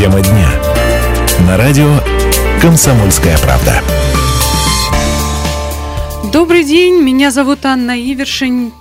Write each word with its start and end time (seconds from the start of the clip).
Тема 0.00 0.22
дня. 0.22 0.48
На 1.46 1.58
радио 1.58 1.86
«Комсомольская 2.62 3.36
правда». 3.36 3.82
Добрый 6.32 6.64
день, 6.64 7.02
меня 7.02 7.30
зовут 7.30 7.66
Анна 7.66 8.00
Ивершин. 8.00 8.72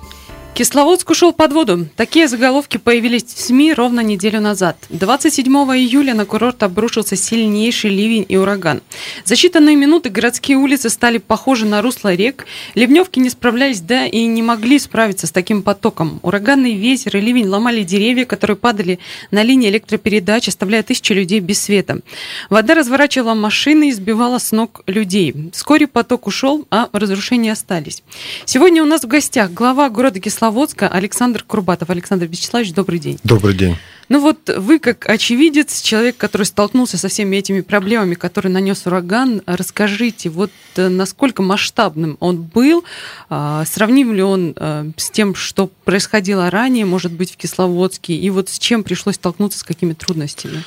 Кисловодск 0.59 1.09
ушел 1.09 1.31
под 1.31 1.53
воду. 1.53 1.87
Такие 1.95 2.27
заголовки 2.27 2.75
появились 2.75 3.23
в 3.23 3.39
СМИ 3.39 3.73
ровно 3.73 4.01
неделю 4.01 4.41
назад. 4.41 4.75
27 4.89 5.45
июля 5.49 6.13
на 6.13 6.25
курорт 6.25 6.63
обрушился 6.63 7.15
сильнейший 7.15 7.91
ливень 7.91 8.25
и 8.27 8.35
ураган. 8.35 8.81
За 9.23 9.35
считанные 9.35 9.77
минуты 9.77 10.09
городские 10.09 10.57
улицы 10.57 10.89
стали 10.89 11.17
похожи 11.17 11.65
на 11.65 11.81
русло 11.81 12.13
рек. 12.13 12.45
Ливневки 12.75 13.19
не 13.19 13.29
справлялись, 13.29 13.79
да 13.79 14.05
и 14.05 14.25
не 14.25 14.41
могли 14.41 14.79
справиться 14.79 15.27
с 15.27 15.31
таким 15.31 15.63
потоком. 15.63 16.19
Ураганный 16.23 16.73
ветер 16.73 17.15
и 17.15 17.21
ливень 17.21 17.47
ломали 17.47 17.83
деревья, 17.83 18.25
которые 18.25 18.57
падали 18.57 18.99
на 19.31 19.43
линии 19.43 19.69
электропередач, 19.69 20.49
оставляя 20.49 20.83
тысячи 20.83 21.13
людей 21.13 21.39
без 21.39 21.61
света. 21.61 22.01
Вода 22.49 22.73
разворачивала 22.73 23.33
машины 23.33 23.87
и 23.87 23.93
сбивала 23.93 24.39
с 24.39 24.51
ног 24.51 24.81
людей. 24.87 25.33
Вскоре 25.53 25.87
поток 25.87 26.27
ушел, 26.27 26.67
а 26.69 26.89
разрушения 26.91 27.53
остались. 27.53 28.03
Сегодня 28.43 28.83
у 28.83 28.85
нас 28.85 29.03
в 29.03 29.07
гостях 29.07 29.53
глава 29.53 29.87
города 29.87 30.19
Кисловодск 30.19 30.48
Кисловодска 30.49 30.87
Александр 30.87 31.43
Курбатов. 31.43 31.91
Александр 31.91 32.25
Вячеславович, 32.25 32.73
добрый 32.73 32.97
день. 32.97 33.19
Добрый 33.23 33.53
день. 33.53 33.77
Ну 34.09 34.19
вот 34.19 34.49
вы, 34.57 34.79
как 34.79 35.07
очевидец, 35.07 35.79
человек, 35.81 36.17
который 36.17 36.47
столкнулся 36.47 36.97
со 36.97 37.07
всеми 37.07 37.35
этими 37.35 37.61
проблемами, 37.61 38.15
которые 38.15 38.51
нанес 38.51 38.83
ураган, 38.87 39.43
расскажите, 39.45 40.31
вот 40.31 40.49
э, 40.75 40.87
насколько 40.87 41.43
масштабным 41.43 42.17
он 42.19 42.41
был, 42.41 42.83
а, 43.29 43.63
сравним 43.65 44.11
ли 44.11 44.23
он 44.23 44.55
э, 44.55 44.89
с 44.97 45.11
тем, 45.11 45.35
что 45.35 45.69
происходило 45.85 46.49
ранее, 46.49 46.85
может 46.85 47.11
быть, 47.11 47.31
в 47.31 47.37
Кисловодске, 47.37 48.15
и 48.15 48.29
вот 48.31 48.49
с 48.49 48.57
чем 48.57 48.83
пришлось 48.83 49.15
столкнуться, 49.15 49.59
с 49.59 49.63
какими 49.63 49.93
трудностями? 49.93 50.63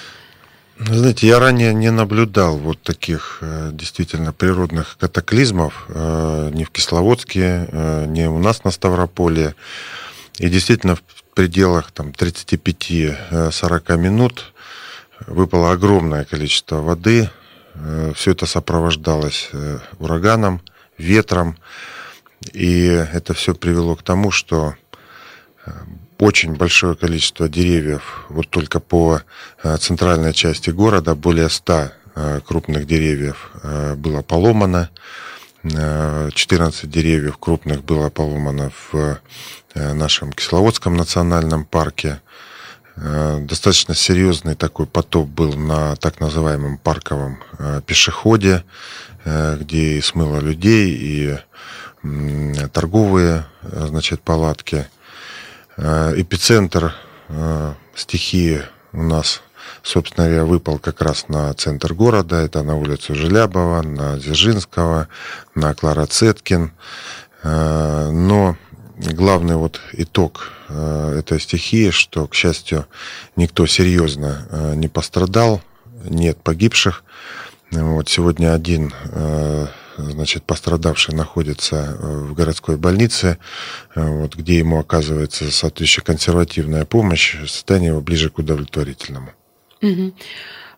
Знаете, 0.79 1.27
я 1.27 1.39
ранее 1.39 1.75
не 1.75 1.91
наблюдал 1.91 2.57
вот 2.57 2.83
таких 2.83 3.39
э, 3.41 3.71
действительно 3.73 4.33
природных 4.33 4.97
катаклизмов 4.99 5.87
э, 5.89 6.51
ни 6.53 6.65
в 6.65 6.71
Кисловодске, 6.71 7.69
э, 7.71 8.07
ни 8.07 8.25
у 8.25 8.39
нас 8.39 8.65
на 8.65 8.71
Ставрополе. 8.71 9.55
И 10.39 10.49
действительно 10.49 10.97
в 10.97 11.03
пределах 11.35 11.93
там, 11.93 12.09
35-40 12.11 13.97
минут 13.99 14.53
выпало 15.27 15.73
огромное 15.73 16.25
количество 16.25 16.77
воды. 16.77 17.31
Все 18.15 18.33
это 18.33 18.45
сопровождалось 18.45 19.51
ураганом, 19.99 20.61
ветром. 20.99 21.57
И 22.53 22.85
это 22.85 23.35
все 23.35 23.55
привело 23.55 23.95
к 23.97 24.03
тому, 24.03 24.31
что 24.31 24.75
очень 26.23 26.55
большое 26.55 26.95
количество 26.95 27.49
деревьев. 27.49 28.27
Вот 28.29 28.49
только 28.49 28.79
по 28.79 29.23
э, 29.65 29.77
центральной 29.79 30.33
части 30.33 30.71
города 30.71 31.17
более 31.17 31.51
100 31.51 31.91
э, 32.15 32.41
крупных 32.47 32.87
деревьев 32.87 33.51
э, 33.63 33.95
было 33.97 34.23
поломано. 34.23 34.89
14 35.65 36.91
деревьев 36.91 37.39
крупных 37.39 37.85
было 37.85 38.11
поломано 38.11 38.73
в 38.91 39.21
нашем 39.77 40.33
Кисловодском 40.33 40.97
национальном 40.97 41.65
парке. 41.65 42.21
Достаточно 42.97 43.95
серьезный 43.95 44.57
такой 44.57 44.87
потоп 44.87 45.29
был 45.29 45.53
на 45.53 45.95
так 45.95 46.19
называемом 46.19 46.79
парковом 46.79 47.39
пешеходе, 47.87 48.65
где 49.25 49.99
и 49.99 50.01
смыло 50.01 50.41
людей, 50.41 50.97
и 51.01 51.39
торговые 52.73 53.47
значит, 53.63 54.21
палатки– 54.23 54.89
эпицентр 55.77 56.95
э, 57.29 57.75
стихии 57.95 58.63
у 58.93 59.03
нас, 59.03 59.43
собственно 59.83 60.27
говоря, 60.27 60.45
выпал 60.45 60.79
как 60.79 61.01
раз 61.01 61.29
на 61.29 61.53
центр 61.55 61.95
города. 61.95 62.37
Это 62.37 62.63
на 62.63 62.77
улицу 62.77 63.15
Желябова, 63.15 63.83
на 63.83 64.19
Дзержинского, 64.19 65.09
на 65.55 65.75
Клара 65.75 66.07
Цеткин. 66.07 66.73
Э, 67.43 68.11
но 68.11 68.57
главный 68.99 69.57
вот 69.57 69.81
итог 69.93 70.53
этой 70.69 71.39
стихии, 71.39 71.91
что, 71.91 72.27
к 72.27 72.35
счастью, 72.35 72.87
никто 73.37 73.67
серьезно 73.67 74.75
не 74.75 74.89
пострадал, 74.89 75.61
нет 76.05 76.39
погибших. 76.39 77.05
Вот 77.73 78.09
сегодня 78.09 78.55
один 78.55 78.95
значит, 79.97 80.45
пострадавший 80.45 81.15
находится 81.15 81.77
э, 81.77 82.19
в 82.29 82.35
городской 82.35 82.77
больнице, 82.77 83.39
э, 83.95 84.07
вот, 84.07 84.37
где 84.37 84.59
ему 84.59 84.79
оказывается 84.79 85.51
соответствующая 85.51 86.03
консервативная 86.03 86.85
помощь, 86.85 87.37
состояние 87.47 87.91
его 87.91 88.01
ближе 88.01 88.31
к 88.31 88.39
удовлетворительному. 88.39 89.33
Угу. 89.83 90.13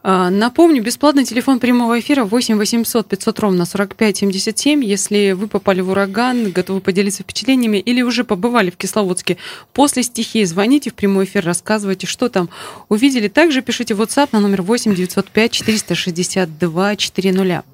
Напомню, 0.04 0.82
бесплатный 0.82 1.24
телефон 1.24 1.58
прямого 1.60 1.98
эфира 1.98 2.24
8 2.24 2.58
800 2.58 3.08
500 3.08 3.40
ровно 3.40 3.64
45 3.64 4.18
77. 4.18 4.84
Если 4.84 5.32
вы 5.32 5.48
попали 5.48 5.80
в 5.80 5.88
ураган, 5.88 6.50
готовы 6.50 6.82
поделиться 6.82 7.22
впечатлениями 7.22 7.78
или 7.78 8.02
уже 8.02 8.22
побывали 8.22 8.68
в 8.68 8.76
Кисловодске 8.76 9.38
после 9.72 10.02
стихии, 10.02 10.44
звоните 10.44 10.90
в 10.90 10.94
прямой 10.94 11.24
эфир, 11.24 11.42
рассказывайте, 11.46 12.06
что 12.06 12.28
там 12.28 12.50
увидели. 12.90 13.28
Также 13.28 13.62
пишите 13.62 13.94
WhatsApp 13.94 14.28
на 14.32 14.40
номер 14.40 14.60
8 14.60 14.94
905 14.94 15.52
462 15.52 16.96
400. 16.96 17.64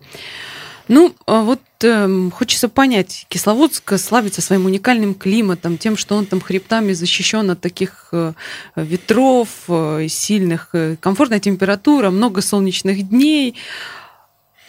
Ну, 0.91 1.15
а 1.25 1.43
вот 1.43 1.61
э, 1.85 2.31
хочется 2.33 2.69
понять, 2.69 3.25
Кисловодск 3.29 3.97
славится 3.97 4.43
своим 4.43 4.67
уникальным 4.67 5.15
климатом, 5.15 5.79
тем, 5.79 5.97
что 5.97 6.17
он 6.17 6.27
там 6.27 6.41
хребтами 6.41 6.95
защищен 6.95 7.49
от 7.49 7.61
таких 7.61 8.09
э, 8.11 8.33
ветров 8.75 9.49
э, 9.69 10.09
сильных, 10.09 10.71
э, 10.73 10.97
комфортная 11.01 11.39
температура, 11.39 12.11
много 12.11 12.43
солнечных 12.43 13.09
дней. 13.09 13.55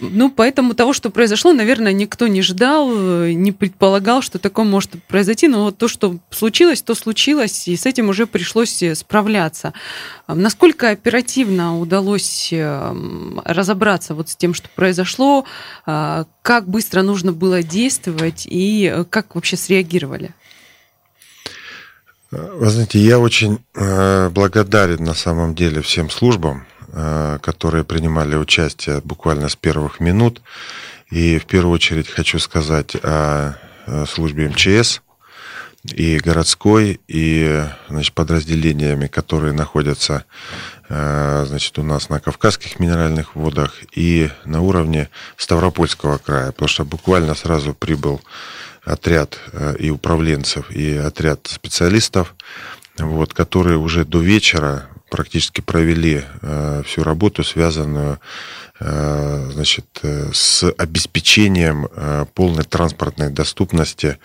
Ну, 0.02 0.32
поэтому 0.32 0.74
того, 0.74 0.94
что 0.94 1.12
произошло, 1.12 1.54
наверное, 1.54 1.94
никто 1.94 2.28
не 2.28 2.42
ждал, 2.42 2.90
э, 2.92 3.34
не 3.34 3.52
предполагал, 3.52 4.24
что 4.24 4.40
такое 4.40 4.66
может 4.66 4.92
произойти. 5.04 5.48
Но 5.48 5.66
вот 5.66 5.78
то, 5.78 5.88
что 5.88 6.18
случилось, 6.32 6.82
то 6.82 6.96
случилось, 6.96 7.68
и 7.68 7.76
с 7.76 7.86
этим 7.86 8.10
уже 8.10 8.26
пришлось 8.26 8.82
э, 8.82 8.96
справляться. 8.96 9.74
Насколько 10.28 10.90
оперативно 10.90 11.80
удалось 11.80 12.50
э, 12.52 12.96
разобраться 13.46 14.16
вот 14.16 14.30
с 14.30 14.36
тем, 14.36 14.54
что 14.56 14.70
произошло, 14.76 15.46
как 15.86 16.68
быстро 16.68 17.02
нужно 17.04 17.32
было 17.32 17.62
действовать 17.62 18.48
и 18.50 19.04
как 19.10 19.36
вообще 19.36 19.58
среагировали? 19.58 20.32
Вы 22.32 22.70
знаете, 22.70 23.00
я 23.00 23.20
очень 23.20 23.60
благодарен 23.74 25.04
на 25.04 25.14
самом 25.14 25.54
деле 25.54 25.82
всем 25.82 26.10
службам, 26.10 26.66
Э, 26.66 26.71
которые 26.92 27.84
принимали 27.84 28.36
участие 28.36 29.02
буквально 29.02 29.48
с 29.48 29.56
первых 29.56 30.00
минут. 30.00 30.42
И 31.10 31.38
в 31.40 31.46
первую 31.46 31.74
очередь 31.74 32.10
хочу 32.10 32.40
сказать 32.40 32.96
о 33.04 33.54
службе 34.08 34.50
МЧС 34.50 35.02
и 35.84 36.20
городской, 36.20 37.00
и 37.08 37.64
значит, 37.90 38.14
подразделениями, 38.14 39.08
которые 39.08 39.54
находятся 39.54 40.26
э, 40.90 41.46
значит, 41.48 41.78
у 41.80 41.84
нас 41.84 42.10
на 42.10 42.20
Кавказских 42.20 42.80
минеральных 42.80 43.36
водах 43.36 43.76
и 43.94 44.30
на 44.46 44.62
уровне 44.62 45.10
Ставропольского 45.38 46.20
края, 46.20 46.52
потому 46.52 46.70
что 46.70 46.86
буквально 46.86 47.34
сразу 47.34 47.74
прибыл 47.74 48.22
отряд 48.84 49.40
э, 49.54 49.76
и 49.80 49.90
управленцев, 49.90 50.70
и 50.70 50.96
отряд 50.96 51.48
специалистов, 51.48 52.36
вот, 52.98 53.34
которые 53.34 53.78
уже 53.78 54.06
до 54.06 54.20
вечера 54.20 54.88
практически 55.12 55.62
провели 55.62 56.24
э, 56.42 56.84
всю 56.86 57.04
работу, 57.04 57.44
связанную 57.44 58.20
э, 58.80 59.50
значит, 59.52 59.86
э, 60.02 60.32
с 60.34 60.64
обеспечением 60.78 61.88
э, 61.92 62.26
полной 62.34 62.64
транспортной 62.64 63.30
доступности 63.30 64.18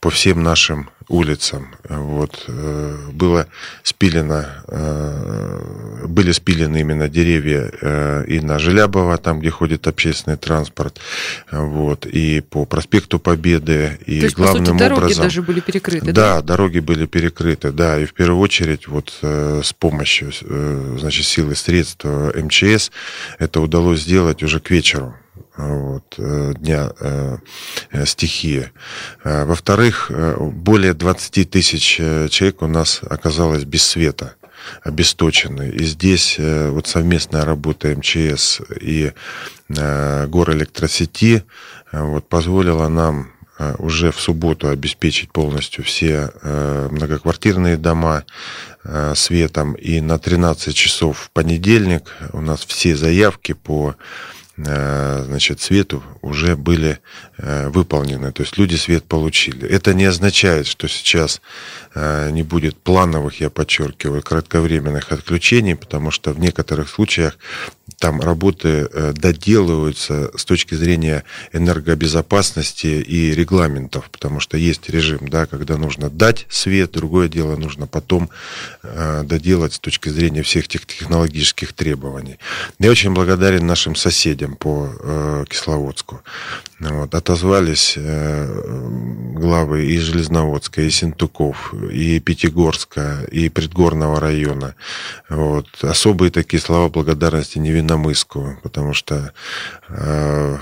по 0.00 0.10
всем 0.10 0.42
нашим 0.42 0.90
улицам. 1.08 1.68
Вот. 1.88 2.44
Э, 2.48 2.96
было 3.12 3.46
спилено, 3.82 4.46
э, 4.68 6.06
были 6.06 6.32
спилены 6.32 6.80
именно 6.80 7.08
деревья 7.08 7.70
э, 7.80 8.24
и 8.26 8.40
на 8.40 8.58
Желябово, 8.58 9.18
там, 9.18 9.40
где 9.40 9.50
ходит 9.50 9.86
общественный 9.86 10.36
транспорт, 10.36 11.00
вот, 11.50 12.06
и 12.06 12.40
по 12.40 12.64
проспекту 12.64 13.18
Победы, 13.18 13.98
и 14.06 14.20
То 14.20 14.24
есть, 14.24 14.36
главным 14.36 14.64
по 14.64 14.70
сути, 14.70 14.78
дороги 14.78 15.00
образом... 15.00 15.24
даже 15.24 15.42
были 15.42 15.60
перекрыты, 15.60 16.06
да? 16.06 16.12
Да, 16.12 16.42
дороги 16.42 16.78
были 16.78 17.06
перекрыты, 17.06 17.72
да, 17.72 17.98
и 17.98 18.06
в 18.06 18.14
первую 18.14 18.40
очередь 18.40 18.88
вот 18.88 19.18
с 19.22 19.72
помощью, 19.72 20.32
значит, 20.98 21.24
силы 21.26 21.54
средств 21.54 22.04
МЧС 22.04 22.90
это 23.38 23.60
удалось 23.60 24.00
сделать 24.02 24.42
уже 24.42 24.60
к 24.60 24.70
вечеру 24.70 25.14
вот, 25.56 26.14
э, 26.18 26.52
дня 26.58 26.92
э, 26.98 27.36
э, 27.92 28.06
стихии. 28.06 28.70
Во-вторых, 29.22 30.10
более 30.38 30.94
20 30.94 31.50
тысяч 31.50 31.96
человек 32.30 32.62
у 32.62 32.66
нас 32.66 33.00
оказалось 33.08 33.64
без 33.64 33.84
света 33.84 34.34
обесточены. 34.82 35.70
И 35.70 35.84
здесь 35.84 36.36
вот 36.38 36.86
совместная 36.86 37.44
работа 37.44 37.94
МЧС 37.94 38.62
и 38.80 39.12
гор 39.68 40.52
электросети 40.52 41.44
вот, 41.92 42.28
позволила 42.28 42.88
нам 42.88 43.30
уже 43.78 44.10
в 44.10 44.20
субботу 44.20 44.68
обеспечить 44.68 45.30
полностью 45.32 45.84
все 45.84 46.30
многоквартирные 46.42 47.76
дома, 47.76 48.24
светом. 49.14 49.74
И 49.74 50.00
на 50.00 50.18
13 50.18 50.74
часов 50.74 51.18
в 51.18 51.30
понедельник 51.30 52.10
у 52.32 52.40
нас 52.40 52.64
все 52.64 52.96
заявки 52.96 53.52
по 53.52 53.96
значит, 54.56 55.60
свету 55.60 56.02
уже 56.22 56.56
были 56.56 57.00
э, 57.38 57.68
выполнены. 57.68 58.30
То 58.32 58.42
есть 58.42 58.56
люди 58.56 58.76
свет 58.76 59.04
получили. 59.04 59.68
Это 59.68 59.94
не 59.94 60.04
означает, 60.04 60.66
что 60.66 60.86
сейчас 60.86 61.40
э, 61.94 62.30
не 62.30 62.42
будет 62.42 62.76
плановых, 62.76 63.40
я 63.40 63.50
подчеркиваю, 63.50 64.22
кратковременных 64.22 65.10
отключений, 65.10 65.74
потому 65.74 66.10
что 66.10 66.32
в 66.32 66.38
некоторых 66.38 66.88
случаях 66.88 67.36
там 67.98 68.20
работы 68.20 68.88
доделываются 69.12 70.30
с 70.36 70.44
точки 70.44 70.74
зрения 70.74 71.24
энергобезопасности 71.52 72.86
и 72.86 73.32
регламентов, 73.32 74.10
потому 74.10 74.40
что 74.40 74.56
есть 74.56 74.88
режим, 74.88 75.28
да, 75.28 75.46
когда 75.46 75.76
нужно 75.76 76.10
дать 76.10 76.46
свет, 76.48 76.92
другое 76.92 77.28
дело 77.28 77.56
нужно 77.56 77.86
потом 77.86 78.30
доделать 78.82 79.74
с 79.74 79.78
точки 79.78 80.08
зрения 80.08 80.42
всех 80.42 80.66
тех 80.66 80.86
технологических 80.86 81.72
требований. 81.72 82.38
Я 82.78 82.90
очень 82.90 83.12
благодарен 83.12 83.66
нашим 83.66 83.96
соседям, 83.96 84.43
соседям 84.44 84.56
по 84.56 84.88
э, 85.00 85.44
Кисловодску. 85.48 86.22
Вот, 86.80 87.14
отозвались 87.14 87.94
э, 87.96 89.32
главы 89.34 89.86
и 89.86 89.98
Железноводска, 89.98 90.82
и 90.82 90.90
Синтуков, 90.90 91.72
и 91.90 92.20
Пятигорска, 92.20 93.26
и 93.30 93.48
Предгорного 93.48 94.20
района. 94.20 94.74
Вот. 95.28 95.66
Особые 95.82 96.30
такие 96.30 96.60
слова 96.60 96.88
благодарности 96.88 97.58
Невиномыску, 97.58 98.58
потому 98.62 98.92
что, 98.92 99.32
э, 99.88 100.58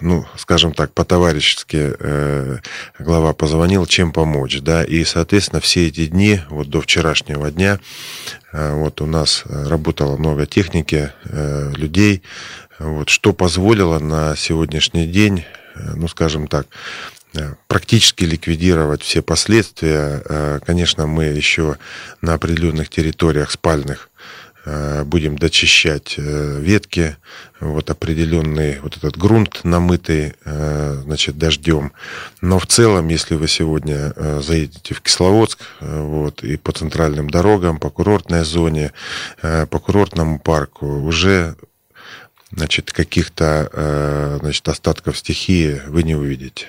ну, 0.00 0.24
скажем 0.36 0.72
так, 0.72 0.92
по-товарищески 0.92 1.94
э, 1.98 2.58
глава 2.98 3.32
позвонил, 3.32 3.86
чем 3.86 4.12
помочь. 4.12 4.60
Да? 4.60 4.84
И, 4.84 5.04
соответственно, 5.04 5.60
все 5.60 5.88
эти 5.88 6.06
дни, 6.06 6.40
вот 6.48 6.68
до 6.68 6.80
вчерашнего 6.80 7.50
дня, 7.50 7.80
э, 8.52 8.74
вот 8.74 9.00
у 9.00 9.06
нас 9.06 9.44
работало 9.46 10.16
много 10.16 10.46
техники, 10.46 11.10
э, 11.24 11.72
людей, 11.76 12.22
вот, 12.78 13.08
что 13.08 13.32
позволило 13.32 13.98
на 13.98 14.36
сегодняшний 14.36 15.06
день, 15.06 15.44
э, 15.74 15.92
ну, 15.94 16.08
скажем 16.08 16.46
так, 16.46 16.66
э, 17.34 17.54
практически 17.68 18.24
ликвидировать 18.24 19.02
все 19.02 19.22
последствия. 19.22 20.22
Э, 20.24 20.60
конечно, 20.64 21.06
мы 21.06 21.24
еще 21.24 21.76
на 22.20 22.34
определенных 22.34 22.88
территориях 22.88 23.50
спальных 23.50 24.10
будем 25.04 25.38
дочищать 25.38 26.16
ветки, 26.18 27.16
вот 27.60 27.88
определенный 27.88 28.80
вот 28.80 28.96
этот 28.96 29.16
грунт 29.16 29.60
намытый, 29.62 30.34
значит, 30.44 31.38
дождем. 31.38 31.92
Но 32.40 32.58
в 32.58 32.66
целом, 32.66 33.06
если 33.06 33.36
вы 33.36 33.46
сегодня 33.46 34.12
заедете 34.42 34.92
в 34.94 35.02
Кисловодск, 35.02 35.60
вот, 35.80 36.42
и 36.42 36.56
по 36.56 36.72
центральным 36.72 37.30
дорогам, 37.30 37.78
по 37.78 37.90
курортной 37.90 38.42
зоне, 38.42 38.90
по 39.40 39.78
курортному 39.78 40.40
парку, 40.40 40.84
уже 40.84 41.54
значит, 42.56 42.92
каких-то 42.92 43.70
э, 43.72 44.38
значит, 44.40 44.68
остатков 44.68 45.18
стихии 45.18 45.80
вы 45.86 46.02
не 46.02 46.14
увидите. 46.14 46.68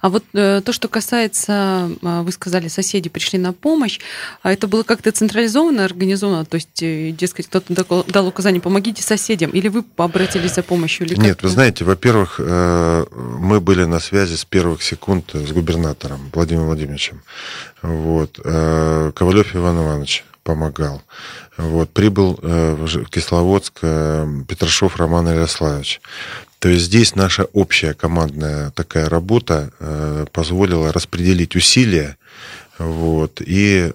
А 0.00 0.08
вот 0.08 0.24
э, 0.32 0.60
то, 0.64 0.72
что 0.72 0.88
касается, 0.88 1.90
э, 2.02 2.22
вы 2.22 2.32
сказали, 2.32 2.66
соседи 2.66 3.08
пришли 3.08 3.38
на 3.38 3.52
помощь, 3.52 4.00
а 4.42 4.52
это 4.52 4.66
было 4.66 4.82
как-то 4.82 5.12
централизованно 5.12 5.84
организовано, 5.84 6.44
то 6.44 6.56
есть, 6.56 6.82
э, 6.82 7.12
дескать, 7.12 7.46
кто-то 7.46 8.04
дал 8.08 8.26
указание, 8.26 8.60
помогите 8.60 9.04
соседям, 9.04 9.50
или 9.50 9.68
вы 9.68 9.84
обратились 9.96 10.54
за 10.54 10.64
помощью? 10.64 11.06
Или 11.06 11.14
Нет, 11.20 11.44
вы 11.44 11.48
знаете, 11.48 11.84
во-первых, 11.84 12.40
э, 12.40 13.06
мы 13.12 13.60
были 13.60 13.84
на 13.84 14.00
связи 14.00 14.34
с 14.34 14.44
первых 14.44 14.82
секунд 14.82 15.30
с 15.32 15.52
губернатором 15.52 16.28
Владимиром 16.32 16.66
Владимировичем. 16.66 17.22
Вот. 17.82 18.40
Ковалев 18.42 19.54
Иван 19.54 19.78
Иванович 19.78 20.24
помогал. 20.46 21.02
Вот, 21.56 21.90
прибыл 21.90 22.38
э, 22.40 22.74
в 22.78 23.04
Кисловодск 23.10 23.80
э, 23.82 24.26
Петрашов 24.48 24.96
Роман 24.96 25.28
Ярославович. 25.28 26.00
То 26.60 26.68
есть 26.68 26.84
здесь 26.84 27.16
наша 27.16 27.44
общая 27.52 27.94
командная 27.94 28.70
такая 28.70 29.08
работа 29.08 29.70
э, 29.80 30.26
позволила 30.32 30.92
распределить 30.92 31.56
усилия, 31.56 32.16
вот, 32.78 33.40
и 33.40 33.90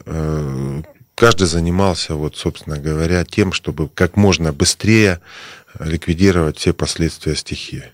каждый 1.13 1.45
занимался, 1.45 2.15
вот, 2.15 2.36
собственно 2.36 2.80
говоря, 2.80 3.24
тем, 3.24 3.53
чтобы 3.53 3.88
как 3.88 4.18
можно 4.18 4.51
быстрее 4.51 5.19
ликвидировать 5.80 6.57
все 6.57 6.74
последствия 6.74 7.36
стихии. 7.36 7.92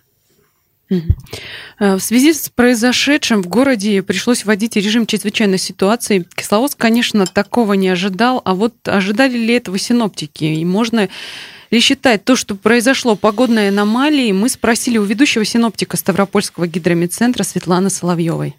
Э, 0.90 1.96
в 1.96 2.00
связи 2.00 2.34
с 2.34 2.50
произошедшим 2.50 3.44
в 3.44 3.48
городе 3.48 4.02
пришлось 4.04 4.46
вводить 4.46 4.76
режим 4.76 5.06
чрезвычайной 5.06 5.58
ситуации. 5.58 6.26
Кисловодск, 6.36 6.78
конечно, 6.78 7.26
такого 7.26 7.74
не 7.74 7.90
ожидал, 7.90 8.42
а 8.46 8.56
вот 8.56 8.74
ожидали 8.86 9.38
ли 9.38 9.54
этого 9.54 9.78
синоптики? 9.78 10.46
И 10.46 10.66
можно 10.66 11.10
ли 11.70 11.80
считать 11.80 12.24
то, 12.24 12.36
что 12.36 12.56
произошло 12.56 13.16
погодной 13.16 13.70
аномалией, 13.70 14.32
мы 14.32 14.50
спросили 14.50 14.98
у 14.98 15.04
ведущего 15.04 15.44
синоптика 15.44 15.98
Ставропольского 15.98 16.68
гидромедцентра 16.68 17.44
Светланы 17.44 17.90
Соловьевой. 17.90 18.56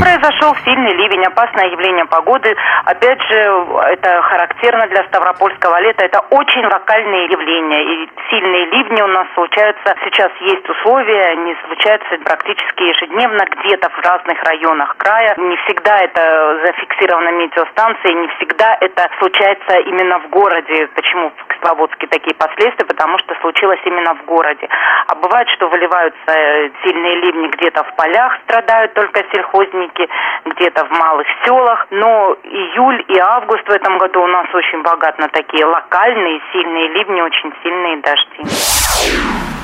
Произошел 0.00 0.54
сильный 0.64 0.94
ливень, 0.94 1.24
опасное 1.26 1.68
явление 1.68 2.06
погоды. 2.06 2.56
Опять 2.86 3.20
же, 3.28 3.36
это 3.36 4.22
характерно 4.22 4.86
для 4.86 5.04
Ставропольского 5.04 5.78
лета. 5.80 6.06
Это 6.06 6.20
очень 6.30 6.64
локальные 6.64 7.26
явления. 7.26 7.82
И 7.84 8.10
сильные 8.30 8.64
ливни 8.66 9.02
у 9.02 9.06
нас 9.08 9.26
случаются. 9.34 9.94
Сейчас 10.04 10.30
есть 10.40 10.66
условия, 10.68 11.22
они 11.32 11.54
случаются 11.66 12.16
практически 12.24 12.82
ежедневно 12.82 13.44
где-то 13.44 13.90
в 13.90 13.98
разных 13.98 14.42
районах 14.44 14.96
края. 14.96 15.34
Не 15.36 15.56
всегда 15.64 15.98
это 15.98 16.60
зафиксировано 16.64 17.32
метеостанцией, 17.32 18.14
не 18.14 18.28
всегда 18.36 18.78
это 18.80 19.08
случается 19.18 19.80
именно 19.80 20.18
в 20.20 20.30
городе. 20.30 20.88
Почему 20.94 21.30
в 21.30 21.52
Кисловодске 21.52 22.06
такие 22.06 22.34
последствия? 22.34 22.86
Потому 22.86 23.18
что 23.18 23.34
случилось 23.42 23.80
именно 23.84 24.14
в 24.14 24.24
городе. 24.24 24.66
А 25.08 25.14
бывает, 25.14 25.48
что 25.50 25.68
выливаются 25.68 26.70
сильные 26.84 27.16
ливни 27.16 27.48
где-то 27.48 27.84
в 27.84 27.94
полях, 27.96 28.38
страдают 28.44 28.94
только 28.94 29.24
сельхозники, 29.32 29.89
экономики 29.90 30.08
где-то 30.44 30.84
в 30.84 30.90
малых 30.90 31.26
селах. 31.44 31.86
Но 31.90 32.36
июль 32.44 33.04
и 33.08 33.18
август 33.18 33.66
в 33.66 33.70
этом 33.70 33.98
году 33.98 34.22
у 34.22 34.26
нас 34.26 34.46
очень 34.54 34.82
богат 34.82 35.18
на 35.18 35.28
такие 35.28 35.64
локальные 35.64 36.40
сильные 36.52 36.88
ливни, 36.88 37.20
очень 37.20 37.52
сильные 37.62 37.96
дожди. 37.98 39.59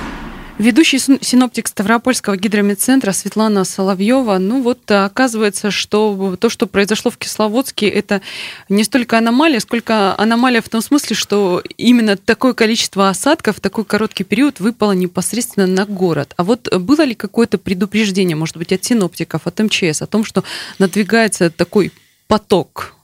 Ведущий 0.59 0.99
синоптик 0.99 1.69
Ставропольского 1.69 2.39
гидромедцентра 2.39 3.13
Светлана 3.13 3.65
Соловьева, 3.65 4.39
ну 4.39 4.63
вот 4.63 4.91
оказывается, 4.91 5.71
что 5.71 6.37
то, 6.41 6.49
что 6.49 6.67
произошло 6.67 7.11
в 7.11 7.19
Кисловодске, 7.19 7.87
это 7.91 8.23
не 8.71 8.83
столько 8.83 9.19
аномалия, 9.19 9.61
сколько 9.61 10.19
аномалия 10.19 10.63
в 10.63 10.69
том 10.71 10.81
смысле, 10.81 11.15
что 11.15 11.63
именно 11.77 12.17
такое 12.17 12.55
количество 12.55 13.11
осадков 13.11 13.59
в 13.59 13.61
такой 13.61 13.85
короткий 13.85 14.25
период 14.25 14.59
выпало 14.59 14.93
непосредственно 14.93 15.67
на 15.67 15.85
город. 15.85 16.33
А 16.39 16.45
вот 16.45 16.75
было 16.75 17.03
ли 17.03 17.15
какое-то 17.15 17.59
предупреждение, 17.59 18.35
может 18.35 18.57
быть, 18.57 18.73
от 18.73 18.83
синоптиков, 18.83 19.47
от 19.47 19.59
МЧС 19.59 20.01
о 20.01 20.07
том, 20.07 20.25
что 20.25 20.43
надвигается 20.79 21.51
такой 21.51 21.93
поток 22.29 22.96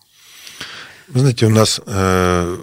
вы 1.12 1.21
знаете, 1.21 1.47
у 1.47 1.50
нас 1.50 1.81
э, 1.85 2.59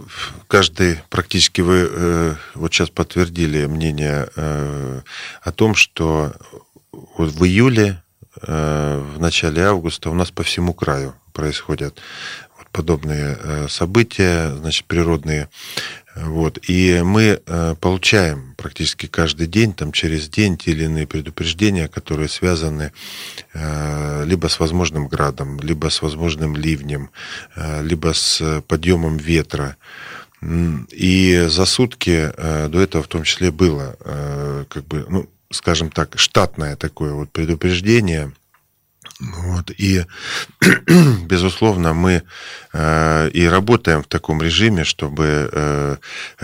каждый, 0.48 1.00
практически 1.10 1.62
вы 1.62 1.88
э, 1.90 2.36
вот 2.56 2.74
сейчас 2.74 2.90
подтвердили 2.90 3.68
мнение 3.68 4.28
э, 4.36 5.02
о 5.42 5.52
том, 5.52 5.76
что 5.76 6.34
вот 6.92 7.30
в 7.30 7.46
июле, 7.46 8.02
э, 8.42 9.04
в 9.16 9.20
начале 9.20 9.64
августа 9.64 10.10
у 10.10 10.16
нас 10.16 10.32
по 10.32 10.42
всему 10.44 10.74
краю 10.74 11.14
происходят 11.32 12.02
подобные 12.72 13.38
э, 13.40 13.68
события, 13.68 14.50
значит, 14.56 14.86
природные 14.86 15.48
вот. 16.24 16.60
И 16.68 17.02
мы 17.04 17.42
э, 17.46 17.76
получаем 17.80 18.54
практически 18.58 19.06
каждый 19.06 19.48
день, 19.48 19.74
там, 19.74 19.92
через 19.92 20.28
день 20.28 20.58
те 20.58 20.72
или 20.72 20.86
иные 20.86 21.08
предупреждения, 21.08 21.88
которые 21.88 22.28
связаны 22.30 22.92
э, 23.54 24.26
либо 24.26 24.48
с 24.48 24.60
возможным 24.60 25.08
градом, 25.08 25.60
либо 25.60 25.90
с 25.90 26.02
возможным 26.02 26.56
ливнем, 26.56 27.12
э, 27.56 27.84
либо 27.84 28.14
с 28.14 28.62
подъемом 28.68 29.18
ветра. 29.18 29.78
И 30.42 31.48
за 31.50 31.66
сутки 31.66 32.32
до 32.38 32.80
этого 32.80 33.04
в 33.04 33.10
том 33.10 33.24
числе 33.24 33.52
было, 33.52 33.98
как 34.70 34.88
бы, 34.88 35.06
ну, 35.10 35.30
скажем 35.52 35.92
так, 35.92 36.18
штатное 36.18 36.78
такое 36.78 37.12
вот 37.12 37.30
предупреждение– 37.30 38.32
вот. 39.20 39.72
И, 39.78 40.06
безусловно, 41.26 41.94
мы 41.94 42.24
э, 42.74 43.30
и 43.30 43.46
работаем 43.46 44.02
в 44.04 44.08
таком 44.08 44.42
режиме, 44.42 44.84
чтобы 44.86 45.50
э, 45.52 45.98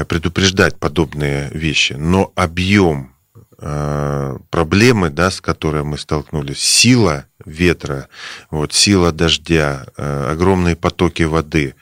предупреждать 0.07 0.77
подобные 0.77 1.49
вещи. 1.53 1.93
Но 1.93 2.33
объем 2.35 3.13
э, 3.59 4.37
проблемы, 4.49 5.09
да, 5.09 5.31
с 5.31 5.39
которой 5.39 5.83
мы 5.83 5.97
столкнулись, 5.97 6.59
сила 6.59 7.25
ветра, 7.45 8.09
вот, 8.51 8.73
сила 8.73 9.11
дождя, 9.13 9.85
э, 9.95 10.31
огромные 10.31 10.75
потоки 10.75 11.23
воды, 11.23 11.75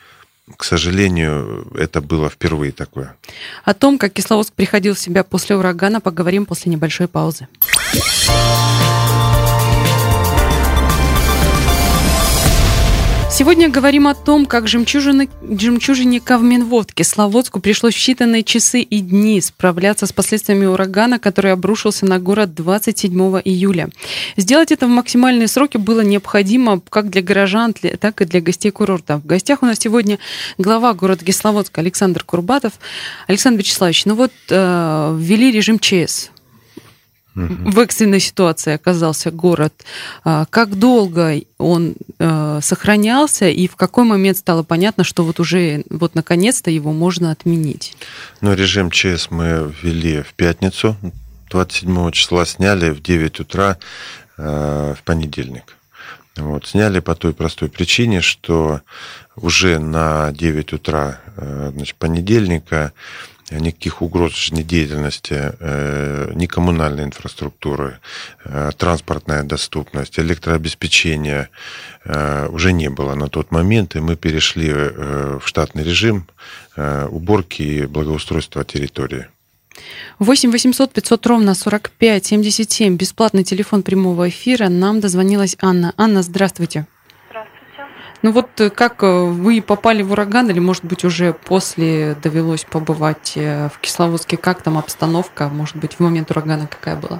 к 0.57 0.63
сожалению, 0.63 1.67
это 1.75 2.01
было 2.01 2.29
впервые 2.29 2.71
такое. 2.71 3.15
О 3.63 3.73
том, 3.73 3.97
как 3.97 4.13
Кисловодск 4.13 4.53
приходил 4.53 4.93
в 4.93 4.99
себя 4.99 5.23
после 5.23 5.55
урагана, 5.55 6.01
поговорим 6.01 6.45
после 6.45 6.71
небольшой 6.71 7.07
паузы. 7.07 7.47
Сегодня 13.33 13.67
говорим 13.67 14.07
о 14.07 14.13
том, 14.13 14.45
как 14.45 14.67
жемчужины, 14.67 15.27
жемчужине 15.41 16.21
Кавминвод 16.21 16.93
Кисловодску 16.93 17.59
пришлось 17.59 17.95
в 17.95 17.97
считанные 17.97 18.43
часы 18.43 18.81
и 18.81 18.99
дни 18.99 19.41
справляться 19.41 20.05
с 20.05 20.13
последствиями 20.13 20.67
урагана, 20.67 21.17
который 21.17 21.51
обрушился 21.51 22.05
на 22.05 22.19
город 22.19 22.53
27 22.53 23.41
июля. 23.43 23.89
Сделать 24.37 24.71
это 24.71 24.85
в 24.85 24.91
максимальные 24.91 25.47
сроки 25.47 25.77
было 25.77 26.01
необходимо 26.01 26.79
как 26.79 27.09
для 27.09 27.23
горожан, 27.23 27.73
так 27.73 28.21
и 28.21 28.25
для 28.25 28.39
гостей 28.39 28.69
курорта. 28.69 29.17
В 29.17 29.25
гостях 29.25 29.63
у 29.63 29.65
нас 29.65 29.79
сегодня 29.79 30.19
глава 30.59 30.93
города 30.93 31.25
Кисловодска 31.25 31.81
Александр 31.81 32.23
Курбатов. 32.23 32.73
Александр 33.25 33.61
Вячеславович, 33.61 34.05
ну 34.05 34.13
вот 34.13 34.31
э, 34.51 35.17
ввели 35.19 35.51
режим 35.51 35.79
ЧС 35.79 36.29
в 37.35 37.79
экстренной 37.79 38.19
ситуации 38.19 38.73
оказался 38.73 39.31
город. 39.31 39.73
А, 40.23 40.45
как 40.49 40.75
долго 40.77 41.41
он 41.57 41.95
э, 42.19 42.59
сохранялся 42.61 43.47
и 43.49 43.67
в 43.67 43.75
какой 43.75 44.03
момент 44.03 44.37
стало 44.37 44.63
понятно, 44.63 45.03
что 45.03 45.23
вот 45.23 45.39
уже 45.39 45.83
вот 45.89 46.15
наконец-то 46.15 46.69
его 46.69 46.91
можно 46.91 47.31
отменить? 47.31 47.95
Ну, 48.41 48.53
режим 48.53 48.91
ЧС 48.91 49.31
мы 49.31 49.73
ввели 49.81 50.21
в 50.21 50.33
пятницу, 50.33 50.95
27 51.49 52.11
числа 52.11 52.45
сняли 52.45 52.89
в 52.89 53.01
9 53.01 53.39
утра 53.39 53.77
э, 54.37 54.95
в 54.97 55.03
понедельник. 55.03 55.75
Вот, 56.35 56.65
сняли 56.65 56.99
по 56.99 57.13
той 57.13 57.33
простой 57.33 57.69
причине, 57.69 58.21
что 58.21 58.81
уже 59.35 59.77
на 59.77 60.31
9 60.31 60.73
утра 60.73 61.19
э, 61.37 61.71
значит, 61.73 61.95
понедельника 61.95 62.91
никаких 63.59 64.01
угроз 64.01 64.35
жизнедеятельности, 64.35 65.53
э, 65.59 66.31
ни 66.35 66.45
коммунальной 66.45 67.03
инфраструктуры, 67.03 67.99
э, 68.45 68.71
транспортная 68.77 69.43
доступность, 69.43 70.19
электрообеспечение 70.19 71.49
э, 72.05 72.47
уже 72.49 72.73
не 72.73 72.89
было 72.89 73.15
на 73.15 73.27
тот 73.27 73.51
момент, 73.51 73.95
и 73.95 73.99
мы 73.99 74.15
перешли 74.15 74.73
в 74.73 75.41
штатный 75.45 75.83
режим 75.83 76.25
уборки 76.75 77.61
и 77.61 77.85
благоустройства 77.85 78.63
территории. 78.63 79.27
8 80.19 80.51
800 80.51 80.91
500 80.91 81.27
ровно 81.27 81.55
45 81.55 82.25
77. 82.25 82.97
Бесплатный 82.97 83.43
телефон 83.43 83.83
прямого 83.83 84.29
эфира. 84.29 84.69
Нам 84.69 84.99
дозвонилась 84.99 85.55
Анна. 85.59 85.93
Анна, 85.97 86.23
здравствуйте. 86.23 86.85
Ну 88.23 88.31
вот 88.31 88.61
э, 88.61 88.69
как 88.69 89.03
э, 89.03 89.05
вы 89.05 89.61
попали 89.61 90.01
в 90.01 90.13
ураган, 90.13 90.49
или, 90.49 90.59
может 90.59 90.85
быть, 90.85 91.03
уже 91.03 91.33
после 91.33 92.15
довелось 92.15 92.63
побывать 92.63 93.33
э, 93.35 93.67
в 93.67 93.79
Кисловодске? 93.79 94.37
Как 94.37 94.61
там 94.61 94.77
обстановка? 94.77 95.49
Может 95.49 95.75
быть, 95.75 95.95
в 95.95 95.99
момент 95.99 96.31
урагана 96.31 96.65
какая 96.67 96.95
была? 96.95 97.19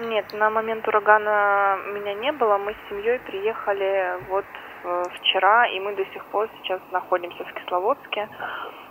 Нет, 0.00 0.26
на 0.32 0.50
момент 0.50 0.88
урагана 0.88 1.78
меня 1.94 2.14
не 2.14 2.32
было. 2.32 2.58
Мы 2.58 2.72
с 2.72 2.88
семьей 2.88 3.20
приехали 3.20 4.18
вот 4.28 4.44
вчера, 5.20 5.68
и 5.68 5.78
мы 5.78 5.94
до 5.94 6.04
сих 6.12 6.24
пор 6.26 6.48
сейчас 6.60 6.80
находимся 6.90 7.44
в 7.44 7.52
Кисловодске. 7.54 8.28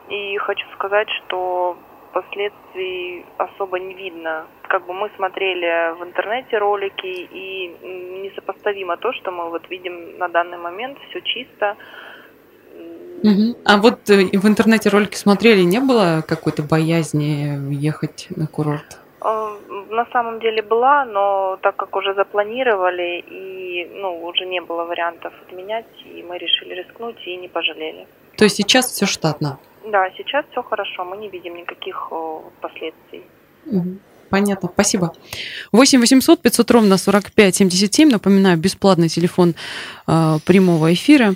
И 0.07 0.37
хочу 0.37 0.65
сказать, 0.75 1.09
что 1.09 1.77
последствий 2.13 3.25
особо 3.37 3.79
не 3.79 3.93
видно. 3.93 4.45
Как 4.67 4.85
бы 4.85 4.93
мы 4.93 5.09
смотрели 5.15 5.97
в 5.99 6.03
интернете 6.03 6.57
ролики, 6.57 7.27
и 7.31 7.75
несопоставимо 8.23 8.97
то, 8.97 9.11
что 9.13 9.31
мы 9.31 9.49
вот 9.49 9.69
видим 9.69 10.17
на 10.17 10.29
данный 10.29 10.57
момент, 10.57 10.97
все 11.09 11.21
чисто. 11.21 11.75
Угу. 13.23 13.57
А 13.65 13.77
вот 13.77 14.09
э, 14.09 14.37
в 14.37 14.47
интернете 14.47 14.89
ролики 14.89 15.15
смотрели, 15.15 15.61
не 15.61 15.79
было 15.79 16.23
какой-то 16.27 16.63
боязни 16.63 17.57
ехать 17.73 18.27
на 18.35 18.47
курорт? 18.47 18.99
Э, 19.23 19.57
на 19.89 20.05
самом 20.11 20.39
деле 20.39 20.61
была, 20.61 21.05
но 21.05 21.57
так 21.61 21.75
как 21.75 21.95
уже 21.95 22.13
запланировали 22.15 23.23
и 23.25 23.89
ну 24.01 24.25
уже 24.25 24.45
не 24.45 24.61
было 24.61 24.83
вариантов 24.83 25.33
отменять, 25.47 25.85
и 26.05 26.23
мы 26.23 26.37
решили 26.37 26.73
рискнуть 26.73 27.15
и 27.25 27.37
не 27.37 27.47
пожалели. 27.47 28.07
То 28.37 28.43
есть 28.43 28.57
сейчас 28.57 28.87
все 28.87 29.05
штатно? 29.05 29.57
Да, 29.85 30.09
сейчас 30.17 30.45
все 30.51 30.63
хорошо, 30.63 31.03
мы 31.03 31.17
не 31.17 31.29
видим 31.29 31.55
никаких 31.55 32.11
последствий. 32.61 33.23
Понятно, 34.29 34.69
спасибо. 34.73 35.13
8 35.71 35.99
800 35.99 36.41
500 36.41 36.71
ровно 36.71 36.97
45 36.97 37.55
77. 37.55 38.09
Напоминаю, 38.09 38.57
бесплатный 38.57 39.07
телефон 39.07 39.53
э, 40.07 40.37
прямого 40.43 40.91
эфира. 40.91 41.35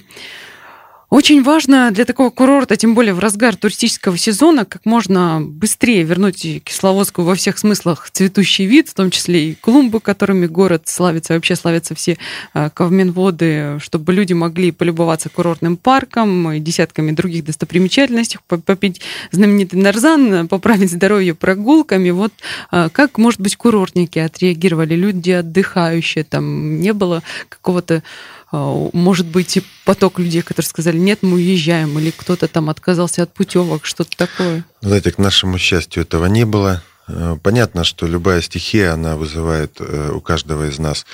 Очень 1.10 1.42
важно 1.42 1.90
для 1.92 2.04
такого 2.04 2.32
курорта, 2.32 2.76
тем 2.76 2.94
более 2.94 3.14
в 3.14 3.20
разгар 3.20 3.56
туристического 3.56 4.18
сезона, 4.18 4.66
как 4.66 4.86
можно 4.86 5.40
быстрее 5.42 6.04
вернуть 6.04 6.46
Кисловодску 6.66 7.22
во 7.22 7.34
всех 7.34 7.58
смыслах 7.58 8.10
цветущий 8.12 8.66
вид, 8.66 8.90
в 8.90 8.94
том 8.94 9.10
числе 9.10 9.52
и 9.52 9.56
клумбы, 9.56 10.02
которыми 10.02 10.48
город 10.48 10.84
славится, 10.88 11.36
вообще 11.36 11.56
славятся 11.56 11.96
все 11.96 12.18
а, 12.54 12.70
ковменводы, 12.70 13.80
чтобы 13.80 14.12
люди 14.12 14.34
могли 14.34 14.72
полюбоваться 14.72 15.30
курортным 15.30 15.78
парком 15.78 16.52
и 16.52 16.60
десятками 16.60 17.12
других 17.12 17.46
достопримечательностей, 17.46 18.40
попить 18.46 19.00
знаменитый 19.32 19.80
нарзан, 19.80 20.50
поправить 20.50 20.92
здоровье 20.92 21.34
прогулками. 21.34 22.10
Вот 22.10 22.34
а, 22.70 22.90
как, 22.90 23.18
может 23.18 23.40
быть, 23.40 23.56
курортники 23.56 24.20
отреагировали, 24.20 24.96
люди 24.96 25.32
отдыхающие, 25.32 26.26
там 26.26 26.82
не 26.82 26.92
было 26.92 27.24
какого-то 27.48 28.04
может 28.52 29.26
быть, 29.26 29.58
и 29.58 29.64
поток 29.84 30.20
людей, 30.20 30.42
которые 30.42 30.70
сказали, 30.70 30.98
нет, 30.98 31.20
мы 31.22 31.34
уезжаем, 31.34 31.98
или 32.00 32.12
кто-то 32.12 32.48
там 32.48 32.70
отказался 32.70 33.24
от 33.24 33.34
путевок, 33.34 33.86
что-то 33.86 34.16
такое? 34.16 34.64
Знаете, 34.82 35.12
к 35.12 35.18
нашему 35.18 35.58
счастью, 35.58 36.04
этого 36.04 36.26
не 36.28 36.46
было. 36.46 36.82
Э, 37.08 37.38
понятно, 37.42 37.84
что 37.84 38.06
любая 38.08 38.42
стихия, 38.42 38.94
она 38.94 39.16
вызывает 39.16 39.78
э, 39.80 40.12
у 40.14 40.22
каждого 40.22 40.70
из 40.70 40.80
нас 40.80 41.06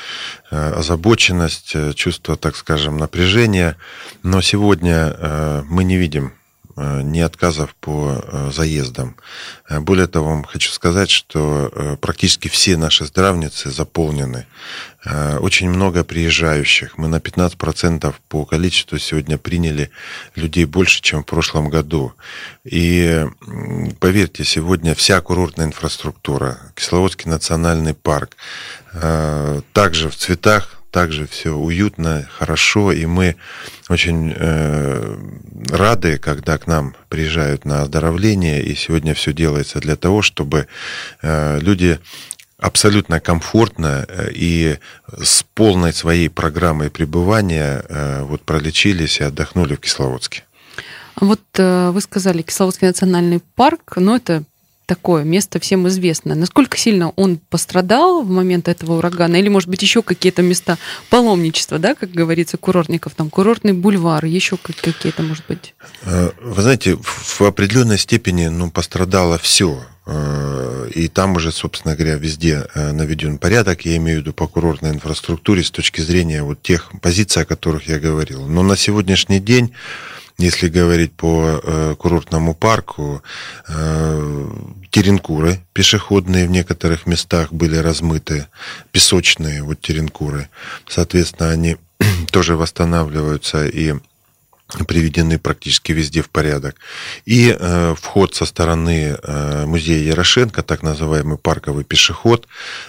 э, 0.52 0.74
озабоченность, 0.74 1.76
чувство, 1.96 2.36
так 2.36 2.56
скажем, 2.56 2.98
напряжения. 2.98 3.78
Но 4.24 4.42
сегодня 4.42 5.64
мы 5.68 5.84
не 5.84 5.98
видим 5.98 6.34
Э, 6.76 7.02
ни 7.04 7.20
отказов 7.20 7.76
по 7.76 8.20
э, 8.24 8.52
заездам. 8.52 9.16
Э, 9.70 9.80
более 9.80 10.08
того, 10.08 10.30
вам 10.30 10.44
хочу 10.44 10.72
сказать, 10.72 11.12
что 11.12 11.98
практически 12.02 12.48
все 12.48 12.78
наши 12.78 13.06
здравницы 13.06 13.70
заполнены. 13.70 14.48
Очень 15.40 15.70
много 15.70 16.04
приезжающих. 16.04 16.98
Мы 16.98 17.08
на 17.08 17.18
15% 17.18 18.14
по 18.30 18.46
количеству 18.46 18.98
сегодня 18.98 19.38
приняли 19.38 19.92
людей 20.36 20.66
больше, 20.66 21.02
чем 21.02 21.24
в 21.24 21.26
прошлом 21.26 21.70
году. 21.70 22.14
И 22.64 23.26
поверьте, 24.00 24.46
сегодня 24.46 24.96
вся 24.96 25.20
курортная 25.22 25.68
инфраструктура, 25.68 26.58
Кисловодский 26.76 27.30
национальный 27.30 27.94
парк, 27.94 28.38
также 29.74 30.10
в 30.10 30.16
цветах, 30.16 30.83
также 30.94 31.26
все 31.26 31.50
уютно, 31.50 32.30
хорошо, 32.38 32.92
и 32.92 33.08
мы 33.08 33.36
очень 33.90 34.32
э, 34.36 35.18
рады, 35.72 36.20
когда 36.20 36.60
к 36.60 36.68
нам 36.68 36.96
приезжают 37.10 37.66
на 37.66 37.82
оздоровление, 37.82 38.64
и 38.64 38.76
сегодня 38.76 39.16
все 39.16 39.34
делается 39.34 39.80
для 39.80 39.96
того, 39.96 40.22
чтобы 40.22 40.68
э, 41.24 41.60
люди 41.60 42.00
абсолютно 42.60 43.20
комфортно 43.20 44.06
э, 44.08 44.30
и 44.36 44.78
с 45.20 45.44
полной 45.56 45.94
своей 45.94 46.30
программой 46.30 46.92
пребывания 46.92 47.84
э, 47.90 48.22
вот 48.22 48.44
пролечились 48.44 49.20
и 49.20 49.24
отдохнули 49.24 49.76
в 49.76 49.80
Кисловодске. 49.80 50.44
Вот 51.20 51.42
э, 51.58 51.90
вы 51.90 52.02
сказали 52.02 52.44
Кисловодский 52.44 52.88
национальный 52.88 53.42
парк, 53.56 53.94
но 53.96 54.16
это 54.16 54.44
такое 54.86 55.24
место 55.24 55.60
всем 55.60 55.88
известно. 55.88 56.36
Насколько 56.36 56.78
сильно 56.78 57.10
он 57.16 57.40
пострадал 57.50 58.24
в 58.24 58.30
момент 58.30 58.68
этого 58.68 58.98
урагана? 58.98 59.38
Или, 59.38 59.50
может 59.50 59.70
быть, 59.70 59.82
еще 59.82 60.02
какие-то 60.02 60.42
места 60.42 60.78
паломничества, 61.10 61.80
да, 61.80 61.96
как 61.96 62.12
говорится, 62.12 62.58
курортников, 62.58 63.14
там, 63.16 63.30
курортный 63.30 63.74
бульвар, 63.74 64.26
еще 64.26 64.58
какие-то, 64.58 65.24
может 65.24 65.46
быть? 65.48 65.76
Э, 66.04 66.32
вы 66.42 66.62
знаете, 66.62 66.98
в 67.02 67.42
определенной 67.42 67.98
степени 67.98 68.48
ну, 68.48 68.72
пострадало 68.72 69.38
все. 69.38 69.84
Э, 70.06 70.90
и 70.94 71.08
там 71.08 71.36
уже, 71.36 71.52
собственно 71.52 71.96
говоря, 71.96 72.16
везде 72.16 72.68
э, 72.74 72.92
наведен 72.92 73.38
порядок, 73.38 73.86
я 73.86 73.96
имею 73.98 74.20
в 74.20 74.22
виду 74.22 74.34
по 74.34 74.48
курортной 74.48 74.92
инфраструктуре 74.92 75.64
с 75.64 75.72
точки 75.72 76.02
зрения 76.02 76.44
вот 76.44 76.62
тех 76.62 76.92
позиций, 77.02 77.44
о 77.44 77.46
которых 77.46 77.88
я 77.88 78.00
говорил. 78.00 78.48
Но 78.48 78.64
на 78.64 78.76
сегодняшний 78.76 79.40
день 79.40 79.74
если 80.38 80.68
говорить 80.68 81.14
по 81.14 81.62
э, 81.64 81.96
курортному 81.98 82.54
парку, 82.56 83.22
э, 83.68 84.50
теренкуры 84.90 85.60
пешеходные 85.74 86.48
в 86.48 86.52
некоторых 86.52 87.06
местах 87.06 87.54
были 87.54 87.76
размыты, 87.78 88.48
песочные 88.92 89.64
вот 89.64 89.82
теренкуры. 89.82 90.50
Соответственно, 90.88 91.52
они 91.52 91.78
тоже 92.32 92.56
восстанавливаются 92.56 93.68
и 93.68 93.94
приведены 94.88 95.38
практически 95.38 95.92
везде 95.92 96.22
в 96.22 96.30
порядок. 96.30 96.76
И 97.26 97.56
э, 97.58 97.96
вход 98.00 98.34
со 98.34 98.46
стороны 98.46 99.18
э, 99.22 99.66
музея 99.66 100.04
Ярошенко, 100.04 100.64
так 100.64 100.82
называемый 100.82 101.38
парковый 101.38 101.84
пешеход, 101.84 102.48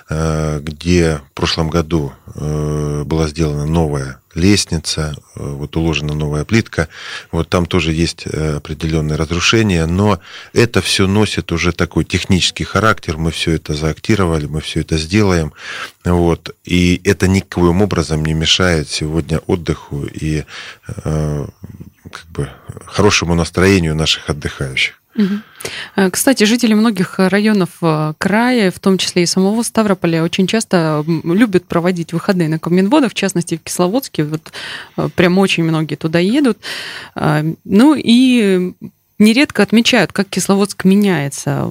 э, 0.09 0.61
где 0.63 1.21
в 1.31 1.33
прошлом 1.35 1.69
году 1.69 2.13
э, 2.35 3.03
была 3.05 3.29
сделана 3.29 3.67
новая 3.67 4.21
лестница, 4.35 5.17
вот 5.35 5.77
уложена 5.77 6.15
новая 6.15 6.45
плитка, 6.45 6.89
вот 7.33 7.49
там 7.49 7.67
тоже 7.67 7.93
есть 7.93 8.27
определенные 8.27 9.17
разрушения, 9.17 9.87
но 9.87 10.21
это 10.53 10.81
все 10.81 11.07
носит 11.07 11.53
уже 11.53 11.73
такой 11.73 12.05
технический 12.05 12.65
характер, 12.65 13.17
мы 13.17 13.31
все 13.31 13.53
это 13.53 13.75
заактировали, 13.75 14.47
мы 14.47 14.61
все 14.61 14.81
это 14.81 14.99
сделаем, 14.99 15.53
вот, 16.05 16.55
и 16.65 17.01
это 17.05 17.29
никаким 17.29 17.83
образом 17.83 18.25
не 18.25 18.35
мешает 18.35 18.89
сегодня 18.89 19.39
отдыху 19.47 20.05
и 20.07 20.45
как 22.15 22.27
бы 22.31 22.51
хорошему 22.87 23.35
настроению 23.35 23.95
наших 23.95 24.31
отдыхающих. 24.31 25.01
Угу. 25.17 26.11
Кстати, 26.11 26.45
жители 26.45 26.75
многих 26.75 27.19
районов 27.19 27.69
э, 27.83 28.15
края, 28.19 28.73
в 28.73 28.81
том 28.81 28.99
числе 28.99 29.23
и 29.23 29.27
самого 29.27 29.63
Ставрополя, 29.63 30.25
очень 30.25 30.49
часто 30.49 31.05
любят 31.07 31.67
проводить 31.67 32.13
выходные 32.13 32.49
на 32.49 32.59
Коминводах, 32.59 33.13
в 33.13 33.15
частности 33.15 33.57
в 33.57 33.63
Кисловодске. 33.63 34.25
Вот 34.25 34.53
э, 34.97 35.09
прям 35.15 35.39
очень 35.39 35.63
многие 35.63 35.95
туда 35.95 36.19
едут. 36.19 36.59
Ну 37.15 37.95
и 37.97 38.75
нередко 39.19 39.63
отмечают, 39.63 40.13
как 40.13 40.29
Кисловодск 40.29 40.85
меняется 40.85 41.71